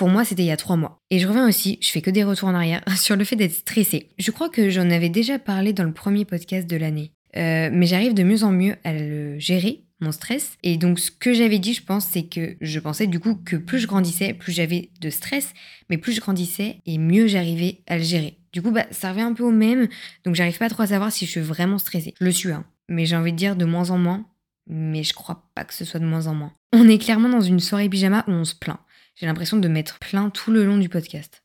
pour 0.00 0.08
moi, 0.08 0.24
c'était 0.24 0.44
il 0.44 0.46
y 0.46 0.50
a 0.50 0.56
trois 0.56 0.78
mois. 0.78 0.96
Et 1.10 1.18
je 1.18 1.28
reviens 1.28 1.46
aussi, 1.46 1.76
je 1.82 1.90
fais 1.90 2.00
que 2.00 2.08
des 2.08 2.24
retours 2.24 2.48
en 2.48 2.54
arrière, 2.54 2.82
sur 2.96 3.16
le 3.16 3.24
fait 3.24 3.36
d'être 3.36 3.52
stressée. 3.52 4.08
Je 4.16 4.30
crois 4.30 4.48
que 4.48 4.70
j'en 4.70 4.88
avais 4.88 5.10
déjà 5.10 5.38
parlé 5.38 5.74
dans 5.74 5.84
le 5.84 5.92
premier 5.92 6.24
podcast 6.24 6.66
de 6.66 6.78
l'année. 6.78 7.12
Euh, 7.36 7.68
mais 7.70 7.84
j'arrive 7.84 8.14
de 8.14 8.22
mieux 8.22 8.42
en 8.42 8.50
mieux 8.50 8.76
à 8.82 8.94
le 8.94 9.38
gérer 9.38 9.84
mon 10.00 10.10
stress. 10.10 10.56
Et 10.62 10.78
donc 10.78 10.98
ce 10.98 11.10
que 11.10 11.34
j'avais 11.34 11.58
dit, 11.58 11.74
je 11.74 11.82
pense, 11.82 12.06
c'est 12.06 12.22
que 12.22 12.56
je 12.62 12.80
pensais 12.80 13.08
du 13.08 13.20
coup 13.20 13.34
que 13.34 13.56
plus 13.56 13.78
je 13.78 13.86
grandissais, 13.86 14.32
plus 14.32 14.52
j'avais 14.52 14.88
de 15.02 15.10
stress, 15.10 15.52
mais 15.90 15.98
plus 15.98 16.12
je 16.12 16.22
grandissais 16.22 16.78
et 16.86 16.96
mieux 16.96 17.26
j'arrivais 17.26 17.82
à 17.86 17.98
le 17.98 18.02
gérer. 18.02 18.38
Du 18.54 18.62
coup, 18.62 18.70
bah, 18.70 18.86
ça 18.92 19.10
revient 19.10 19.20
un 19.20 19.34
peu 19.34 19.44
au 19.44 19.50
même, 19.52 19.86
donc 20.24 20.34
j'arrive 20.34 20.56
pas 20.56 20.70
trop 20.70 20.84
à 20.84 20.86
savoir 20.86 21.12
si 21.12 21.26
je 21.26 21.30
suis 21.30 21.40
vraiment 21.40 21.76
stressée. 21.76 22.14
Je 22.18 22.24
le 22.24 22.32
suis, 22.32 22.52
hein. 22.52 22.64
mais 22.88 23.04
j'ai 23.04 23.16
envie 23.16 23.32
de 23.32 23.36
dire 23.36 23.54
de 23.54 23.66
moins 23.66 23.90
en 23.90 23.98
moins, 23.98 24.24
mais 24.66 25.02
je 25.02 25.12
crois 25.12 25.50
pas 25.54 25.64
que 25.64 25.74
ce 25.74 25.84
soit 25.84 26.00
de 26.00 26.06
moins 26.06 26.26
en 26.26 26.34
moins. 26.34 26.54
On 26.72 26.88
est 26.88 26.96
clairement 26.96 27.28
dans 27.28 27.42
une 27.42 27.60
soirée 27.60 27.90
pyjama 27.90 28.24
où 28.28 28.30
on 28.30 28.46
se 28.46 28.54
plaint. 28.54 28.78
J'ai 29.16 29.26
l'impression 29.26 29.56
de 29.56 29.68
m'être 29.68 29.98
plaint 29.98 30.32
tout 30.32 30.50
le 30.50 30.64
long 30.64 30.78
du 30.78 30.88
podcast. 30.88 31.42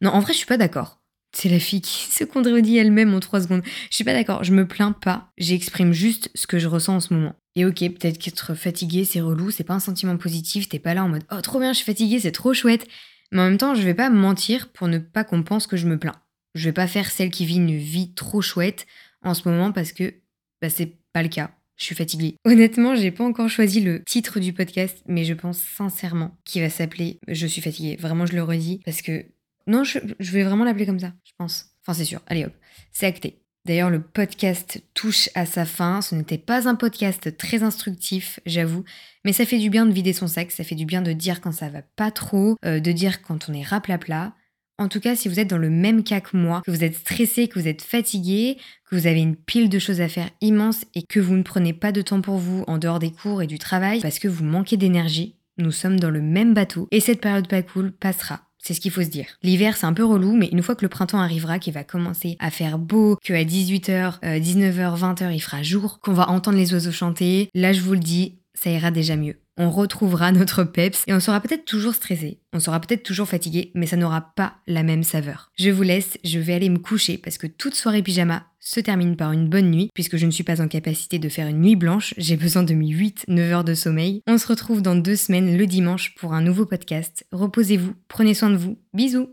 Non, 0.00 0.10
en 0.10 0.20
vrai, 0.20 0.32
je 0.32 0.38
suis 0.38 0.46
pas 0.46 0.56
d'accord. 0.56 1.00
C'est 1.32 1.48
la 1.48 1.60
fille 1.60 1.80
qui 1.80 2.06
se 2.10 2.24
contredit 2.24 2.78
elle-même 2.78 3.14
en 3.14 3.20
trois 3.20 3.40
secondes. 3.40 3.62
Je 3.90 3.94
suis 3.94 4.04
pas 4.04 4.14
d'accord, 4.14 4.44
je 4.44 4.52
me 4.52 4.66
plains 4.66 4.92
pas, 4.92 5.30
j'exprime 5.38 5.92
juste 5.92 6.30
ce 6.34 6.46
que 6.46 6.58
je 6.58 6.68
ressens 6.68 6.96
en 6.96 7.00
ce 7.00 7.14
moment. 7.14 7.34
Et 7.54 7.64
ok, 7.64 7.78
peut-être 7.78 8.18
qu'être 8.18 8.54
fatigué, 8.54 9.04
c'est 9.04 9.20
relou, 9.20 9.50
c'est 9.50 9.64
pas 9.64 9.74
un 9.74 9.80
sentiment 9.80 10.16
positif, 10.16 10.68
t'es 10.68 10.78
pas 10.78 10.94
là 10.94 11.04
en 11.04 11.08
mode 11.08 11.24
oh 11.30 11.40
trop 11.40 11.58
bien, 11.58 11.72
je 11.72 11.78
suis 11.78 11.84
fatigué, 11.84 12.20
c'est 12.20 12.32
trop 12.32 12.54
chouette. 12.54 12.86
Mais 13.32 13.40
en 13.40 13.44
même 13.44 13.58
temps, 13.58 13.74
je 13.74 13.82
vais 13.82 13.94
pas 13.94 14.10
mentir 14.10 14.68
pour 14.72 14.88
ne 14.88 14.98
pas 14.98 15.24
qu'on 15.24 15.42
pense 15.42 15.66
que 15.66 15.76
je 15.76 15.86
me 15.86 15.98
plains. 15.98 16.20
Je 16.54 16.64
vais 16.64 16.72
pas 16.72 16.86
faire 16.86 17.10
celle 17.10 17.30
qui 17.30 17.44
vit 17.44 17.56
une 17.56 17.76
vie 17.76 18.14
trop 18.14 18.40
chouette 18.40 18.86
en 19.22 19.34
ce 19.34 19.48
moment 19.48 19.72
parce 19.72 19.92
que 19.92 20.14
bah, 20.62 20.70
c'est 20.70 20.96
pas 21.12 21.22
le 21.22 21.28
cas. 21.28 21.50
Je 21.78 21.84
suis 21.84 21.94
fatiguée. 21.94 22.36
Honnêtement, 22.44 22.96
j'ai 22.96 23.12
pas 23.12 23.24
encore 23.24 23.48
choisi 23.48 23.80
le 23.80 24.02
titre 24.04 24.40
du 24.40 24.52
podcast, 24.52 24.98
mais 25.06 25.24
je 25.24 25.32
pense 25.32 25.58
sincèrement 25.58 26.36
qu'il 26.44 26.60
va 26.60 26.70
s'appeler 26.70 27.20
Je 27.28 27.46
suis 27.46 27.62
fatiguée. 27.62 27.96
Vraiment, 27.96 28.26
je 28.26 28.34
le 28.34 28.42
redis 28.42 28.80
parce 28.84 29.00
que 29.00 29.24
non, 29.68 29.84
je, 29.84 29.98
vais 30.18 30.42
vraiment 30.42 30.64
l'appeler 30.64 30.86
comme 30.86 30.98
ça, 30.98 31.12
je 31.24 31.32
pense. 31.38 31.66
Enfin, 31.82 31.94
c'est 31.94 32.04
sûr. 32.04 32.20
Allez 32.26 32.44
hop, 32.44 32.52
c'est 32.90 33.06
acté. 33.06 33.42
D'ailleurs, 33.64 33.90
le 33.90 34.00
podcast 34.00 34.82
touche 34.94 35.28
à 35.34 35.44
sa 35.44 35.66
fin. 35.66 36.00
Ce 36.00 36.14
n'était 36.14 36.38
pas 36.38 36.68
un 36.68 36.74
podcast 36.74 37.36
très 37.36 37.62
instructif, 37.62 38.40
j'avoue, 38.46 38.82
mais 39.24 39.32
ça 39.32 39.44
fait 39.44 39.58
du 39.58 39.68
bien 39.68 39.84
de 39.84 39.92
vider 39.92 40.14
son 40.14 40.26
sac, 40.26 40.50
ça 40.50 40.64
fait 40.64 40.74
du 40.74 40.86
bien 40.86 41.02
de 41.02 41.12
dire 41.12 41.40
quand 41.42 41.52
ça 41.52 41.68
va 41.68 41.82
pas 41.82 42.10
trop, 42.10 42.56
euh, 42.64 42.80
de 42.80 42.92
dire 42.92 43.22
quand 43.22 43.48
on 43.48 43.52
est 43.52 43.62
raplapla. 43.62 44.32
En 44.80 44.86
tout 44.86 45.00
cas, 45.00 45.16
si 45.16 45.28
vous 45.28 45.40
êtes 45.40 45.50
dans 45.50 45.58
le 45.58 45.70
même 45.70 46.04
cas 46.04 46.20
que 46.20 46.36
moi, 46.36 46.62
que 46.64 46.70
vous 46.70 46.84
êtes 46.84 46.94
stressé, 46.94 47.48
que 47.48 47.58
vous 47.58 47.66
êtes 47.66 47.82
fatigué, 47.82 48.58
que 48.88 48.94
vous 48.94 49.08
avez 49.08 49.20
une 49.20 49.34
pile 49.34 49.68
de 49.68 49.78
choses 49.80 50.00
à 50.00 50.08
faire 50.08 50.30
immense 50.40 50.84
et 50.94 51.02
que 51.02 51.18
vous 51.18 51.34
ne 51.34 51.42
prenez 51.42 51.72
pas 51.72 51.90
de 51.90 52.00
temps 52.00 52.20
pour 52.20 52.36
vous 52.36 52.62
en 52.68 52.78
dehors 52.78 53.00
des 53.00 53.10
cours 53.10 53.42
et 53.42 53.48
du 53.48 53.58
travail 53.58 54.00
parce 54.00 54.20
que 54.20 54.28
vous 54.28 54.44
manquez 54.44 54.76
d'énergie, 54.76 55.34
nous 55.58 55.72
sommes 55.72 55.98
dans 55.98 56.10
le 56.10 56.22
même 56.22 56.54
bateau 56.54 56.86
et 56.92 57.00
cette 57.00 57.20
période 57.20 57.48
pas 57.48 57.62
cool 57.62 57.90
passera. 57.90 58.42
C'est 58.60 58.74
ce 58.74 58.80
qu'il 58.80 58.90
faut 58.90 59.02
se 59.02 59.08
dire. 59.08 59.26
L'hiver, 59.42 59.76
c'est 59.76 59.86
un 59.86 59.92
peu 59.92 60.04
relou, 60.04 60.36
mais 60.36 60.48
une 60.52 60.62
fois 60.62 60.76
que 60.76 60.84
le 60.84 60.88
printemps 60.88 61.20
arrivera, 61.20 61.58
qu'il 61.58 61.72
va 61.72 61.84
commencer 61.84 62.36
à 62.38 62.50
faire 62.50 62.78
beau, 62.78 63.16
qu'à 63.22 63.42
18h, 63.44 64.20
19h, 64.20 64.98
20h, 64.98 65.32
il 65.32 65.40
fera 65.40 65.62
jour, 65.62 66.00
qu'on 66.00 66.12
va 66.12 66.28
entendre 66.28 66.58
les 66.58 66.72
oiseaux 66.72 66.92
chanter, 66.92 67.50
là, 67.54 67.72
je 67.72 67.80
vous 67.80 67.94
le 67.94 68.00
dis, 68.00 68.38
ça 68.54 68.70
ira 68.70 68.90
déjà 68.90 69.16
mieux. 69.16 69.36
On 69.58 69.70
retrouvera 69.70 70.32
notre 70.32 70.64
peps 70.64 71.02
et 71.06 71.12
on 71.12 71.20
sera 71.20 71.40
peut-être 71.40 71.64
toujours 71.64 71.94
stressé, 71.94 72.40
on 72.52 72.60
sera 72.60 72.80
peut-être 72.80 73.02
toujours 73.02 73.28
fatigué, 73.28 73.72
mais 73.74 73.86
ça 73.86 73.96
n'aura 73.96 74.32
pas 74.34 74.54
la 74.66 74.82
même 74.82 75.02
saveur. 75.02 75.50
Je 75.58 75.70
vous 75.70 75.82
laisse, 75.82 76.18
je 76.24 76.38
vais 76.38 76.54
aller 76.54 76.70
me 76.70 76.78
coucher 76.78 77.18
parce 77.18 77.38
que 77.38 77.46
toute 77.46 77.74
soirée 77.74 78.02
pyjama 78.02 78.44
se 78.60 78.80
termine 78.80 79.16
par 79.16 79.32
une 79.32 79.48
bonne 79.48 79.70
nuit, 79.70 79.90
puisque 79.94 80.16
je 80.16 80.26
ne 80.26 80.30
suis 80.30 80.44
pas 80.44 80.60
en 80.60 80.68
capacité 80.68 81.18
de 81.18 81.28
faire 81.28 81.48
une 81.48 81.60
nuit 81.60 81.76
blanche, 81.76 82.14
j'ai 82.18 82.36
besoin 82.36 82.62
de 82.62 82.74
mes 82.74 82.92
8-9 82.92 83.38
heures 83.50 83.64
de 83.64 83.74
sommeil. 83.74 84.22
On 84.26 84.38
se 84.38 84.46
retrouve 84.46 84.82
dans 84.82 84.96
deux 84.96 85.16
semaines 85.16 85.56
le 85.56 85.66
dimanche 85.66 86.14
pour 86.16 86.34
un 86.34 86.42
nouveau 86.42 86.66
podcast. 86.66 87.24
Reposez-vous, 87.32 87.94
prenez 88.08 88.34
soin 88.34 88.50
de 88.50 88.56
vous, 88.56 88.78
bisous 88.92 89.28